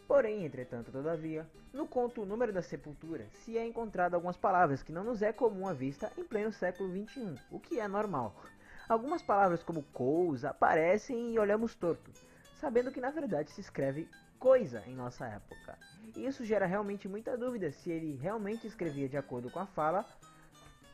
Porém, 0.06 0.44
entretanto, 0.44 0.92
todavia, 0.92 1.50
no 1.72 1.88
conto 1.88 2.22
O 2.22 2.26
Número 2.26 2.52
da 2.52 2.62
Sepultura 2.62 3.26
se 3.32 3.58
é 3.58 3.66
encontrado 3.66 4.14
algumas 4.14 4.36
palavras 4.36 4.84
que 4.84 4.92
não 4.92 5.06
nos 5.06 5.22
é 5.22 5.32
comum 5.32 5.66
à 5.70 5.74
vista 5.74 6.12
em 6.18 6.24
pleno 6.26 6.52
século 6.52 6.92
XXI, 6.92 7.36
o 7.50 7.62
que 7.62 7.80
é 7.80 7.88
normal. 7.88 8.36
Algumas 8.90 9.22
palavras 9.22 9.64
como 9.64 9.84
coisa 9.94 10.50
aparecem 10.50 11.34
e 11.34 11.40
olhamos 11.40 11.74
torto, 11.74 12.12
sabendo 12.60 12.92
que 12.92 13.00
na 13.00 13.10
verdade 13.10 13.52
se 13.52 13.62
escreve 13.62 14.10
coisa 14.38 14.84
em 14.86 14.96
nossa 14.96 15.26
época. 15.28 15.80
E 16.14 16.26
isso 16.26 16.44
gera 16.44 16.66
realmente 16.66 17.08
muita 17.08 17.38
dúvida 17.38 17.72
se 17.72 17.90
ele 17.90 18.18
realmente 18.22 18.68
escrevia 18.68 19.08
de 19.08 19.16
acordo 19.16 19.50
com 19.50 19.60
a 19.60 19.66
fala. 19.66 20.06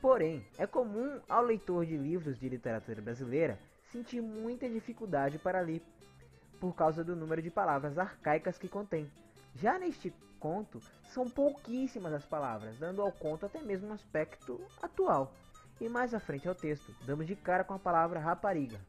Porém, 0.01 0.45
é 0.57 0.67
comum 0.67 1.19
ao 1.27 1.43
leitor 1.43 1.85
de 1.85 1.97
livros 1.97 2.39
de 2.39 2.47
literatura 2.47 3.01
brasileira 3.01 3.59
sentir 3.91 4.21
muita 4.21 4.69
dificuldade 4.69 5.39
para 5.39 5.61
ler 5.61 5.81
por 6.59 6.75
causa 6.75 7.03
do 7.03 7.15
número 7.15 7.41
de 7.41 7.49
palavras 7.49 7.97
arcaicas 7.97 8.57
que 8.57 8.67
contém. 8.67 9.09
Já 9.55 9.79
neste 9.79 10.13
conto, 10.39 10.79
são 11.09 11.29
pouquíssimas 11.29 12.13
as 12.13 12.25
palavras, 12.25 12.77
dando 12.77 13.01
ao 13.01 13.11
conto 13.11 13.45
até 13.45 13.59
mesmo 13.61 13.87
um 13.87 13.93
aspecto 13.93 14.61
atual. 14.81 15.33
E 15.79 15.89
mais 15.89 16.13
à 16.13 16.19
frente 16.19 16.47
ao 16.47 16.55
texto, 16.55 16.93
damos 17.05 17.27
de 17.27 17.35
cara 17.35 17.63
com 17.63 17.73
a 17.73 17.79
palavra 17.79 18.19
rapariga, 18.19 18.79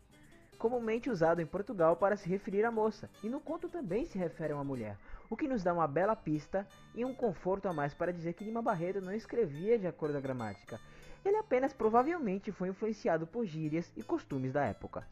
comumente 0.59 1.11
usado 1.11 1.41
em 1.41 1.47
Portugal 1.47 1.97
para 1.97 2.17
se 2.17 2.29
referir 2.29 2.65
à 2.65 2.71
moça, 2.71 3.09
e 3.23 3.29
no 3.29 3.41
conto 3.41 3.69
também 3.69 4.05
se 4.07 4.19
refere 4.19 4.53
a 4.53 4.57
uma 4.57 4.65
mulher, 4.65 4.97
o 5.31 5.37
que 5.37 5.47
nos 5.47 5.63
dá 5.63 5.73
uma 5.73 5.87
bela 5.87 6.17
pista 6.17 6.67
e 6.95 7.05
um 7.05 7.15
conforto 7.15 7.69
a 7.69 7.73
mais 7.73 7.93
para 7.95 8.13
dizer 8.13 8.33
que 8.33 8.45
Lima 8.45 8.63
Barreto 8.63 9.01
não 9.01 9.13
escrevia 9.13 9.79
de 9.79 9.87
acordo 9.87 10.13
com 10.13 10.19
a 10.19 10.23
gramática. 10.23 10.81
Ele 11.25 11.37
apenas 11.37 11.73
provavelmente 11.73 12.53
foi 12.53 12.69
influenciado 12.69 13.27
por 13.27 13.45
gírias 13.45 13.93
e 13.97 14.03
costumes 14.03 14.53
da 14.53 14.65
época. 14.65 15.07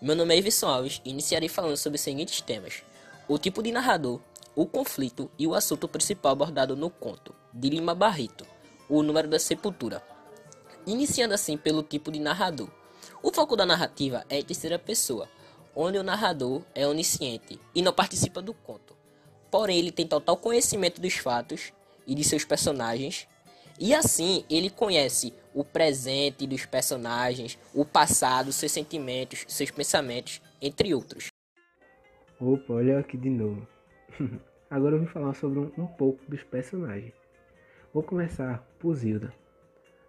Meu 0.00 0.14
nome 0.14 0.34
é 0.34 0.38
Iverson 0.38 0.66
Alves 0.66 1.00
e 1.04 1.10
iniciarei 1.10 1.48
falando 1.48 1.76
sobre 1.76 1.96
os 1.96 2.02
seguintes 2.02 2.40
temas: 2.40 2.82
o 3.28 3.38
tipo 3.38 3.62
de 3.62 3.72
narrador, 3.72 4.20
o 4.54 4.66
conflito 4.66 5.30
e 5.38 5.46
o 5.46 5.54
assunto 5.54 5.88
principal 5.88 6.32
abordado 6.32 6.76
no 6.76 6.90
conto, 6.90 7.34
de 7.52 7.70
Lima 7.70 7.94
Barreto, 7.94 8.46
o 8.88 9.02
número 9.02 9.28
da 9.28 9.38
sepultura. 9.38 10.02
Iniciando 10.86 11.34
assim 11.34 11.56
pelo 11.56 11.82
tipo 11.82 12.12
de 12.12 12.20
narrador. 12.20 12.70
O 13.22 13.32
foco 13.32 13.56
da 13.56 13.66
narrativa 13.66 14.24
é 14.28 14.38
em 14.38 14.44
terceira 14.44 14.78
pessoa, 14.78 15.28
onde 15.74 15.98
o 15.98 16.02
narrador 16.02 16.62
é 16.74 16.86
onisciente 16.86 17.58
e 17.74 17.82
não 17.82 17.92
participa 17.92 18.40
do 18.40 18.54
conto. 18.54 18.96
Porém, 19.50 19.78
ele 19.78 19.92
tem 19.92 20.06
total 20.06 20.36
conhecimento 20.36 21.00
dos 21.00 21.14
fatos 21.14 21.72
e 22.06 22.14
de 22.14 22.22
seus 22.22 22.44
personagens, 22.44 23.26
e 23.78 23.94
assim 23.94 24.44
ele 24.50 24.70
conhece 24.70 25.32
o 25.54 25.64
presente 25.64 26.46
dos 26.46 26.66
personagens, 26.66 27.58
o 27.74 27.84
passado, 27.84 28.52
seus 28.52 28.72
sentimentos, 28.72 29.44
seus 29.48 29.70
pensamentos, 29.70 30.42
entre 30.60 30.94
outros. 30.94 31.28
Opa, 32.40 32.74
olha 32.74 32.98
aqui 32.98 33.16
de 33.16 33.30
novo. 33.30 33.66
Agora 34.68 34.96
eu 34.96 35.00
vou 35.00 35.08
falar 35.08 35.34
sobre 35.34 35.58
um, 35.60 35.72
um 35.78 35.86
pouco 35.86 36.20
dos 36.28 36.42
personagens. 36.42 37.14
Vou 37.94 38.02
começar 38.02 38.66
por 38.78 38.94
Zilda. 38.94 39.32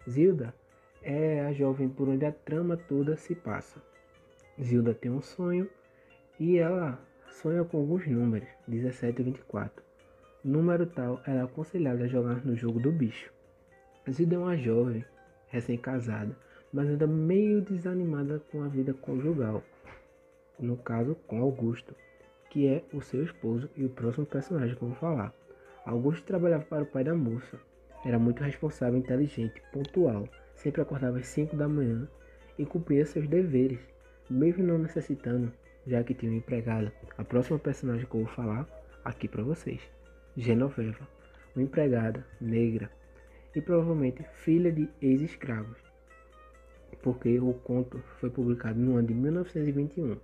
Zilda 0.10 0.54
é 1.02 1.42
a 1.42 1.54
jovem 1.54 1.88
por 1.88 2.10
onde 2.10 2.26
a 2.26 2.32
trama 2.32 2.76
toda 2.76 3.16
se 3.16 3.34
passa. 3.34 3.82
Zilda 4.62 4.94
tem 4.94 5.12
um 5.12 5.22
sonho 5.22 5.70
e 6.40 6.58
ela 6.58 7.00
sonha 7.30 7.64
com 7.64 7.78
alguns 7.78 8.06
números, 8.08 8.50
17 8.68 9.22
e 9.22 9.26
24. 9.26 9.84
Número 10.44 10.86
tal 10.86 11.22
ela 11.26 11.40
é 11.40 11.44
aconselhada 11.44 12.04
a 12.04 12.08
jogar 12.08 12.46
no 12.46 12.56
jogo 12.56 12.80
do 12.80 12.92
bicho. 12.92 13.32
Zilda 14.12 14.36
é 14.36 14.38
uma 14.38 14.58
jovem 14.58 15.04
recém-casada, 15.48 16.36
mas 16.72 16.88
ainda 16.88 17.08
meio 17.08 17.62
desanimada 17.62 18.42
com 18.52 18.64
a 18.64 18.68
vida 18.68 18.94
conjugal. 18.94 19.64
No 20.60 20.78
caso, 20.78 21.16
com 21.28 21.42
Augusto, 21.42 21.96
que 22.50 22.68
é 22.68 22.84
o 22.94 23.02
seu 23.02 23.24
esposo 23.24 23.70
e 23.76 23.86
o 23.86 23.90
próximo 23.90 24.26
personagem 24.26 24.76
que 24.76 24.82
eu 24.82 24.90
vou 24.90 24.98
falar. 24.98 25.34
Augusto 25.86 26.26
trabalhava 26.26 26.66
para 26.66 26.84
o 26.84 26.88
pai 26.88 27.04
da 27.04 27.14
moça. 27.14 27.60
Era 28.06 28.18
muito 28.18 28.44
responsável, 28.44 28.98
inteligente, 28.98 29.62
pontual. 29.72 30.28
Sempre 30.56 30.82
acordava 30.82 31.18
às 31.18 31.28
5 31.28 31.56
da 31.56 31.68
manhã 31.68 32.08
e 32.58 32.66
cumpria 32.66 33.06
seus 33.06 33.28
deveres, 33.28 33.80
mesmo 34.30 34.64
não 34.64 34.78
necessitando, 34.78 35.52
já 35.86 36.04
que 36.04 36.14
tinha 36.14 36.32
uma 36.32 36.38
empregada. 36.38 36.92
A 37.18 37.24
próxima 37.24 37.60
personagem 37.60 38.06
que 38.06 38.16
eu 38.16 38.24
vou 38.24 38.34
falar 38.34 38.68
aqui 39.06 39.28
para 39.28 39.44
vocês, 39.44 39.82
Genoveva, 40.36 41.08
uma 41.56 41.64
empregada 41.64 42.26
negra, 42.42 42.90
e 43.58 43.62
provavelmente 43.62 44.24
filha 44.44 44.72
de 44.72 44.88
ex-escravos, 45.02 45.80
porque 47.02 47.40
o 47.40 47.56
conto 47.56 47.98
foi 48.20 48.30
publicado 48.30 48.80
no 48.80 48.98
ano 48.98 49.08
de 49.08 49.16
1921. 49.16 50.16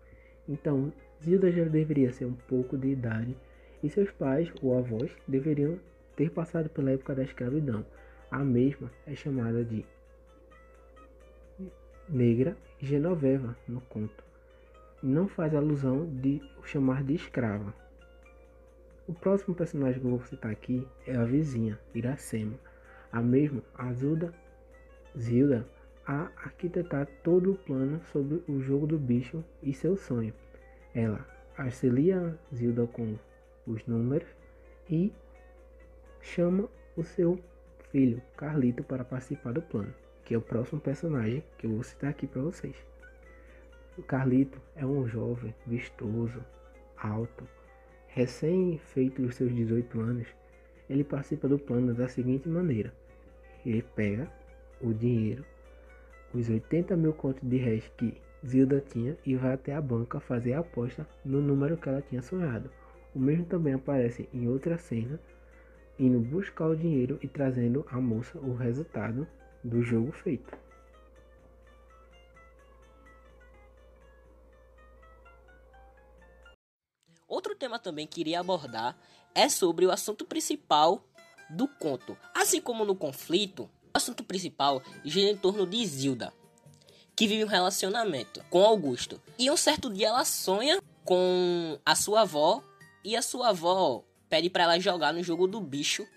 Então, 0.48 0.94
Zilda 1.20 1.52
já 1.52 1.64
deveria 1.64 2.12
ser 2.12 2.26
um 2.26 2.36
pouco 2.36 2.78
de 2.78 2.90
idade 2.90 3.36
e 3.82 3.90
seus 3.90 4.12
pais 4.12 4.54
ou 4.62 4.78
avós 4.78 5.12
deveriam 5.28 5.80
ter 6.16 6.30
passado 6.30 6.70
pela 6.70 6.92
época 6.92 7.16
da 7.16 7.24
escravidão. 7.24 7.84
A 8.30 8.44
mesma 8.44 8.92
é 9.08 9.16
chamada 9.16 9.66
de 9.66 9.84
negra 12.08 12.56
Genoveva 12.80 13.58
no 13.68 13.82
conto. 13.82 14.24
Não 15.02 15.28
faz 15.28 15.56
alusão 15.56 16.06
de 16.06 16.40
o 16.62 16.68
chamar 16.68 17.04
de 17.04 17.16
escrava. 17.16 17.74
O 19.08 19.14
próximo 19.14 19.56
personagem 19.56 20.00
que 20.00 20.06
eu 20.06 20.12
vou 20.12 20.22
citar 20.22 20.52
aqui 20.52 20.88
é 21.08 21.16
a 21.16 21.24
vizinha, 21.24 21.80
Iracema 21.96 22.60
a 23.14 23.22
mesma 23.22 23.64
ajuda 23.76 24.34
Zilda 25.18 25.66
a 26.06 26.24
arquitetar 26.36 27.08
todo 27.24 27.52
o 27.52 27.56
plano 27.56 28.02
sobre 28.12 28.44
o 28.48 28.60
jogo 28.60 28.88
do 28.88 28.98
bicho 28.98 29.44
e 29.62 29.74
seu 29.74 29.96
sonho. 29.96 30.34
Ela 30.94 31.26
auxilia 31.58 32.38
Zilda 32.54 32.88
com 32.88 33.16
os 33.66 33.86
números 33.86 34.28
e 34.90 35.14
chama 36.20 36.68
o 36.98 37.04
seu 37.04 37.40
filho 37.92 38.22
Carlito 38.36 38.84
para 38.84 39.06
participar 39.06 39.54
do 39.54 39.62
plano, 39.62 39.94
que 40.26 40.34
é 40.34 40.38
o 40.38 40.42
próximo 40.42 40.82
personagem 40.82 41.44
que 41.58 41.68
eu 41.68 41.72
vou 41.72 41.84
citar 41.84 42.10
aqui 42.10 42.26
para 42.26 42.42
vocês. 42.42 42.76
O 43.98 44.02
Carlito 44.02 44.60
é 44.76 44.84
um 44.84 45.08
jovem 45.08 45.54
vistoso, 45.68 46.44
alto, 46.98 47.48
recém 48.08 48.80
feito 48.80 49.22
os 49.22 49.36
seus 49.36 49.54
18 49.54 50.00
anos. 50.02 50.28
Ele 50.90 51.04
participa 51.04 51.48
do 51.48 51.60
plano 51.60 51.94
da 51.94 52.08
seguinte 52.08 52.50
maneira: 52.50 52.94
ele 53.66 53.82
pega 53.82 54.32
o 54.82 54.94
dinheiro, 54.94 55.46
os 56.34 56.50
80 56.50 56.96
mil 56.98 57.14
contos 57.14 57.48
de 57.48 57.58
réis 57.58 57.88
que 57.98 58.22
Zilda 58.46 58.82
tinha 58.82 59.18
e 59.26 59.36
vai 59.36 59.54
até 59.54 59.74
a 59.74 59.82
banca 59.82 60.20
fazer 60.20 60.54
a 60.54 60.60
aposta 60.60 61.08
no 61.24 61.42
número 61.42 61.78
que 61.78 61.88
ela 61.88 62.02
tinha 62.02 62.22
sonhado. 62.22 62.70
O 63.16 63.20
mesmo 63.20 63.46
também 63.46 63.74
aparece 63.74 64.28
em 64.34 64.48
outra 64.48 64.78
cena, 64.78 65.20
indo 65.98 66.20
buscar 66.20 66.68
o 66.68 66.76
dinheiro 66.76 67.20
e 67.22 67.28
trazendo 67.28 67.86
à 67.90 68.02
moça 68.02 68.38
o 68.40 68.54
resultado 68.56 69.28
do 69.64 69.82
jogo 69.82 70.12
feito. 70.12 70.58
Outro 77.28 77.56
tema 77.56 77.80
também 77.80 78.06
que 78.06 78.22
iria 78.22 78.40
abordar 78.40 78.98
é 79.34 79.48
sobre 79.48 79.86
o 79.86 79.92
assunto 79.92 80.26
principal 80.26 81.04
do 81.50 81.68
conto. 81.68 82.18
Assim 82.34 82.62
como 82.62 82.86
no 82.86 82.96
conflito, 82.96 83.64
o 83.64 83.70
assunto 83.98 84.24
principal 84.24 84.82
gira 85.04 85.30
em 85.30 85.38
torno 85.38 85.66
de 85.66 85.86
Zilda, 85.86 86.34
que 87.16 87.28
vive 87.28 87.44
um 87.44 87.48
relacionamento 87.48 88.44
com 88.50 88.64
Augusto. 88.64 89.22
E 89.38 89.50
um 89.52 89.58
certo 89.58 89.92
dia 89.92 90.08
ela 90.08 90.26
sonha 90.26 90.82
com 91.06 91.80
a 91.86 91.96
sua 91.96 92.22
avó 92.22 92.64
e 93.04 93.16
a 93.16 93.22
sua 93.22 93.50
avó 93.50 94.04
pede 94.30 94.50
para 94.50 94.64
ela 94.64 94.80
jogar 94.80 95.14
no 95.14 95.22
jogo 95.22 95.48
do 95.48 95.62
bicho 95.62 96.08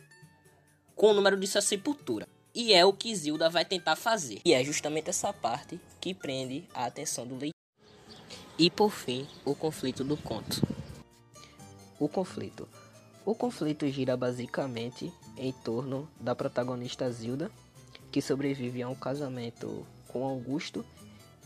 com 0.94 1.10
o 1.10 1.14
número 1.14 1.38
de 1.38 1.46
sua 1.46 1.60
sepultura. 1.60 2.26
E 2.54 2.72
é 2.72 2.84
o 2.84 2.92
que 2.92 3.14
Zilda 3.14 3.50
vai 3.50 3.66
tentar 3.66 3.96
fazer. 3.96 4.40
E 4.42 4.54
é 4.54 4.64
justamente 4.64 5.10
essa 5.10 5.30
parte 5.30 5.78
que 6.00 6.14
prende 6.14 6.66
a 6.72 6.86
atenção 6.86 7.26
do 7.26 7.34
leitor. 7.34 7.52
E 8.58 8.70
por 8.70 8.90
fim, 8.90 9.28
o 9.44 9.54
conflito 9.54 10.02
do 10.02 10.16
conto. 10.16 10.66
O 12.00 12.08
conflito. 12.08 12.66
O 13.26 13.34
conflito 13.34 13.88
gira 13.88 14.16
basicamente 14.16 15.12
em 15.36 15.52
torno 15.52 16.08
da 16.20 16.32
protagonista 16.32 17.10
Zilda, 17.10 17.50
que 18.12 18.22
sobrevive 18.22 18.84
a 18.84 18.88
um 18.88 18.94
casamento 18.94 19.84
com 20.06 20.24
Augusto, 20.24 20.86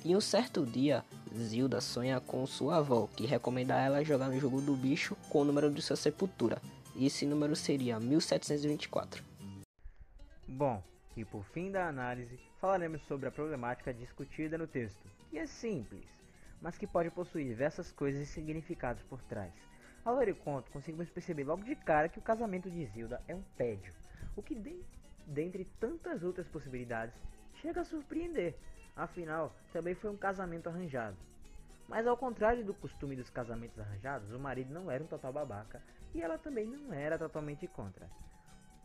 e 0.05 0.15
um 0.15 0.21
certo 0.21 0.67
dia 0.67 1.03
Zilda 1.35 1.81
sonha 1.81 2.21
com 2.21 2.47
sua 2.47 2.77
avó, 2.77 3.09
que 3.17 3.25
recomenda 3.25 3.77
a 3.77 3.81
ela 3.81 4.05
jogar 4.05 4.29
no 4.29 4.39
jogo 4.39 4.61
do 4.61 4.77
bicho 4.77 5.17
com 5.31 5.41
o 5.41 5.45
número 5.45 5.71
de 5.71 5.81
sua 5.81 5.97
sepultura. 5.97 6.61
E 6.95 7.07
esse 7.07 7.25
número 7.25 7.57
seria 7.57 7.99
1724. 7.99 9.25
Bom, 10.47 10.83
e 11.17 11.25
por 11.25 11.43
fim 11.47 11.71
da 11.71 11.89
análise, 11.89 12.39
falaremos 12.61 13.01
sobre 13.09 13.27
a 13.27 13.33
problemática 13.33 13.95
discutida 13.95 14.59
no 14.59 14.67
texto, 14.67 15.09
que 15.31 15.39
é 15.39 15.47
simples, 15.47 16.05
mas 16.61 16.77
que 16.77 16.87
pode 16.87 17.11
possuir 17.11 17.47
diversas 17.47 17.91
coisas 17.91 18.21
e 18.21 18.27
significados 18.27 19.03
por 19.05 19.23
trás. 19.23 19.70
Ao 20.03 20.17
ler 20.17 20.31
o 20.31 20.37
conto, 20.37 20.71
conseguimos 20.71 21.11
perceber 21.11 21.45
logo 21.45 21.63
de 21.63 21.77
cara 21.77 22.09
que 22.09 22.19
o 22.19 22.23
casamento 22.23 22.71
de 22.71 22.87
Zilda 22.87 23.21
é 23.29 23.35
um 23.35 23.43
tédio, 23.57 23.93
o 24.35 24.43
que, 24.43 24.55
de, 24.55 24.83
dentre 25.27 25.67
tantas 25.79 26.23
outras 26.23 26.49
possibilidades, 26.49 27.15
chega 27.61 27.83
a 27.83 27.85
surpreender. 27.85 28.57
Afinal, 28.97 29.55
também 29.73 29.95
foi 29.95 30.11
um 30.11 30.17
casamento 30.17 30.69
arranjado. 30.69 31.17
Mas 31.87 32.07
ao 32.07 32.17
contrário 32.17 32.65
do 32.65 32.73
costume 32.73 33.15
dos 33.15 33.29
casamentos 33.29 33.79
arranjados, 33.79 34.33
o 34.33 34.39
marido 34.39 34.73
não 34.73 34.91
era 34.91 35.05
um 35.05 35.07
total 35.07 35.33
babaca 35.33 35.83
e 36.15 36.23
ela 36.23 36.39
também 36.39 36.67
não 36.67 36.95
era 36.95 37.19
totalmente 37.19 37.67
contra. 37.67 38.09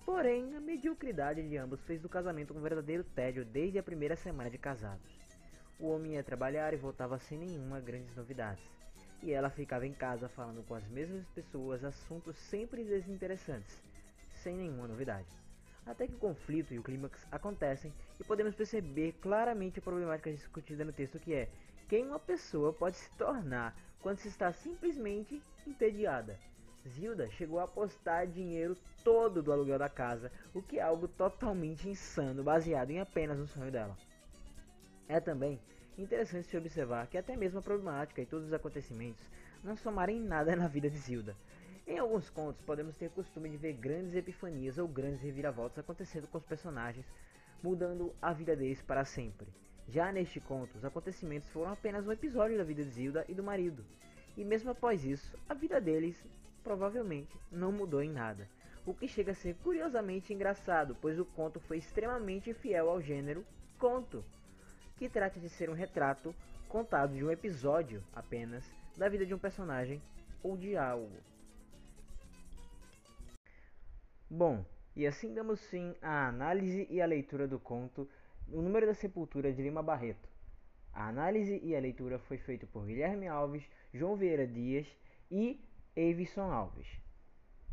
Porém, 0.05 0.55
a 0.55 0.59
mediocridade 0.59 1.47
de 1.47 1.55
ambos 1.57 1.81
fez 1.83 2.01
do 2.01 2.09
casamento 2.09 2.53
um 2.53 2.61
verdadeiro 2.61 3.03
tédio 3.03 3.45
desde 3.45 3.79
a 3.79 3.83
primeira 3.83 4.15
semana 4.15 4.49
de 4.49 4.57
casados. 4.57 5.15
O 5.79 5.87
homem 5.87 6.13
ia 6.13 6.23
trabalhar 6.23 6.73
e 6.73 6.77
voltava 6.77 7.17
sem 7.19 7.37
nenhuma 7.37 7.79
grandes 7.79 8.15
novidades. 8.15 8.74
E 9.21 9.31
ela 9.31 9.49
ficava 9.49 9.85
em 9.85 9.93
casa 9.93 10.29
falando 10.29 10.65
com 10.67 10.75
as 10.75 10.87
mesmas 10.87 11.25
pessoas 11.29 11.83
assuntos 11.83 12.35
sempre 12.37 12.83
desinteressantes, 12.83 13.81
sem 14.33 14.55
nenhuma 14.55 14.87
novidade. 14.87 15.27
Até 15.85 16.07
que 16.07 16.15
o 16.15 16.19
conflito 16.19 16.73
e 16.73 16.79
o 16.79 16.83
clímax 16.83 17.25
acontecem 17.31 17.93
e 18.19 18.23
podemos 18.23 18.55
perceber 18.55 19.13
claramente 19.21 19.79
a 19.79 19.81
problemática 19.81 20.31
discutida 20.31 20.83
no 20.83 20.93
texto 20.93 21.19
que 21.19 21.33
é 21.33 21.49
quem 21.87 22.07
uma 22.07 22.19
pessoa 22.19 22.73
pode 22.73 22.97
se 22.97 23.09
tornar 23.11 23.75
quando 24.01 24.17
se 24.17 24.27
está 24.27 24.51
simplesmente 24.51 25.41
entediada. 25.65 26.39
Zilda 26.87 27.29
chegou 27.31 27.59
a 27.59 27.63
apostar 27.63 28.27
dinheiro 28.27 28.77
todo 29.03 29.41
do 29.41 29.51
aluguel 29.51 29.79
da 29.79 29.89
casa, 29.89 30.31
o 30.53 30.61
que 30.61 30.79
é 30.79 30.81
algo 30.81 31.07
totalmente 31.07 31.89
insano, 31.89 32.43
baseado 32.43 32.91
em 32.91 32.99
apenas 32.99 33.39
um 33.39 33.47
sonho 33.47 33.71
dela. 33.71 33.95
É 35.07 35.19
também 35.19 35.59
interessante 35.97 36.47
se 36.47 36.57
observar 36.57 37.07
que 37.07 37.17
até 37.17 37.35
mesmo 37.35 37.59
a 37.59 37.61
problemática 37.61 38.21
e 38.21 38.25
todos 38.25 38.47
os 38.47 38.53
acontecimentos 38.53 39.23
não 39.63 39.75
somarem 39.75 40.19
nada 40.19 40.55
na 40.55 40.67
vida 40.67 40.89
de 40.89 40.97
Zilda. 40.97 41.35
Em 41.87 41.99
alguns 41.99 42.29
contos 42.29 42.61
podemos 42.61 42.95
ter 42.95 43.09
costume 43.09 43.49
de 43.49 43.57
ver 43.57 43.73
grandes 43.73 44.15
epifanias 44.15 44.77
ou 44.77 44.87
grandes 44.87 45.21
reviravoltas 45.21 45.79
acontecendo 45.79 46.27
com 46.27 46.37
os 46.37 46.45
personagens, 46.45 47.05
mudando 47.61 48.13
a 48.21 48.33
vida 48.33 48.55
deles 48.55 48.81
para 48.81 49.05
sempre. 49.05 49.47
Já 49.87 50.11
neste 50.11 50.39
conto, 50.39 50.75
os 50.77 50.83
acontecimentos 50.83 51.47
foram 51.49 51.71
apenas 51.71 52.07
um 52.07 52.11
episódio 52.11 52.57
da 52.57 52.63
vida 52.63 52.83
de 52.83 52.89
Zilda 52.89 53.23
e 53.29 53.33
do 53.33 53.43
marido, 53.43 53.85
e 54.35 54.43
mesmo 54.43 54.71
após 54.71 55.05
isso, 55.05 55.37
a 55.47 55.53
vida 55.53 55.79
deles 55.79 56.21
provavelmente 56.63 57.37
não 57.51 57.71
mudou 57.71 58.01
em 58.01 58.09
nada. 58.09 58.49
O 58.85 58.93
que 58.93 59.07
chega 59.07 59.31
a 59.31 59.35
ser 59.35 59.55
curiosamente 59.63 60.33
engraçado, 60.33 60.97
pois 60.99 61.19
o 61.19 61.25
conto 61.25 61.59
foi 61.59 61.77
extremamente 61.77 62.53
fiel 62.53 62.89
ao 62.89 63.01
gênero 63.01 63.45
conto, 63.77 64.23
que 64.97 65.09
trata 65.09 65.39
de 65.39 65.49
ser 65.49 65.69
um 65.69 65.73
retrato 65.73 66.33
contado 66.67 67.13
de 67.15 67.23
um 67.23 67.31
episódio 67.31 68.03
apenas 68.13 68.63
da 68.97 69.09
vida 69.09 69.25
de 69.25 69.33
um 69.33 69.39
personagem 69.39 70.01
ou 70.41 70.57
de 70.57 70.75
algo. 70.77 71.17
Bom, 74.29 74.65
e 74.95 75.05
assim 75.05 75.33
damos 75.33 75.65
fim 75.67 75.95
à 76.01 76.27
análise 76.27 76.87
e 76.89 77.01
à 77.01 77.05
leitura 77.05 77.47
do 77.47 77.59
conto 77.59 78.09
O 78.47 78.61
Número 78.61 78.85
da 78.85 78.93
Sepultura 78.93 79.51
de 79.51 79.61
Lima 79.61 79.83
Barreto. 79.83 80.29
A 80.93 81.07
análise 81.07 81.59
e 81.61 81.75
a 81.75 81.79
leitura 81.79 82.17
foi 82.17 82.37
feita 82.37 82.65
por 82.67 82.85
Guilherme 82.85 83.27
Alves, 83.27 83.69
João 83.93 84.15
Vieira 84.15 84.47
Dias 84.47 84.87
e 85.29 85.59
Evison 85.95 86.51
Alves. 86.51 86.87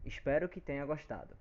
Espero 0.04 0.48
que 0.48 0.60
tenha 0.60 0.84
gostado. 0.84 1.36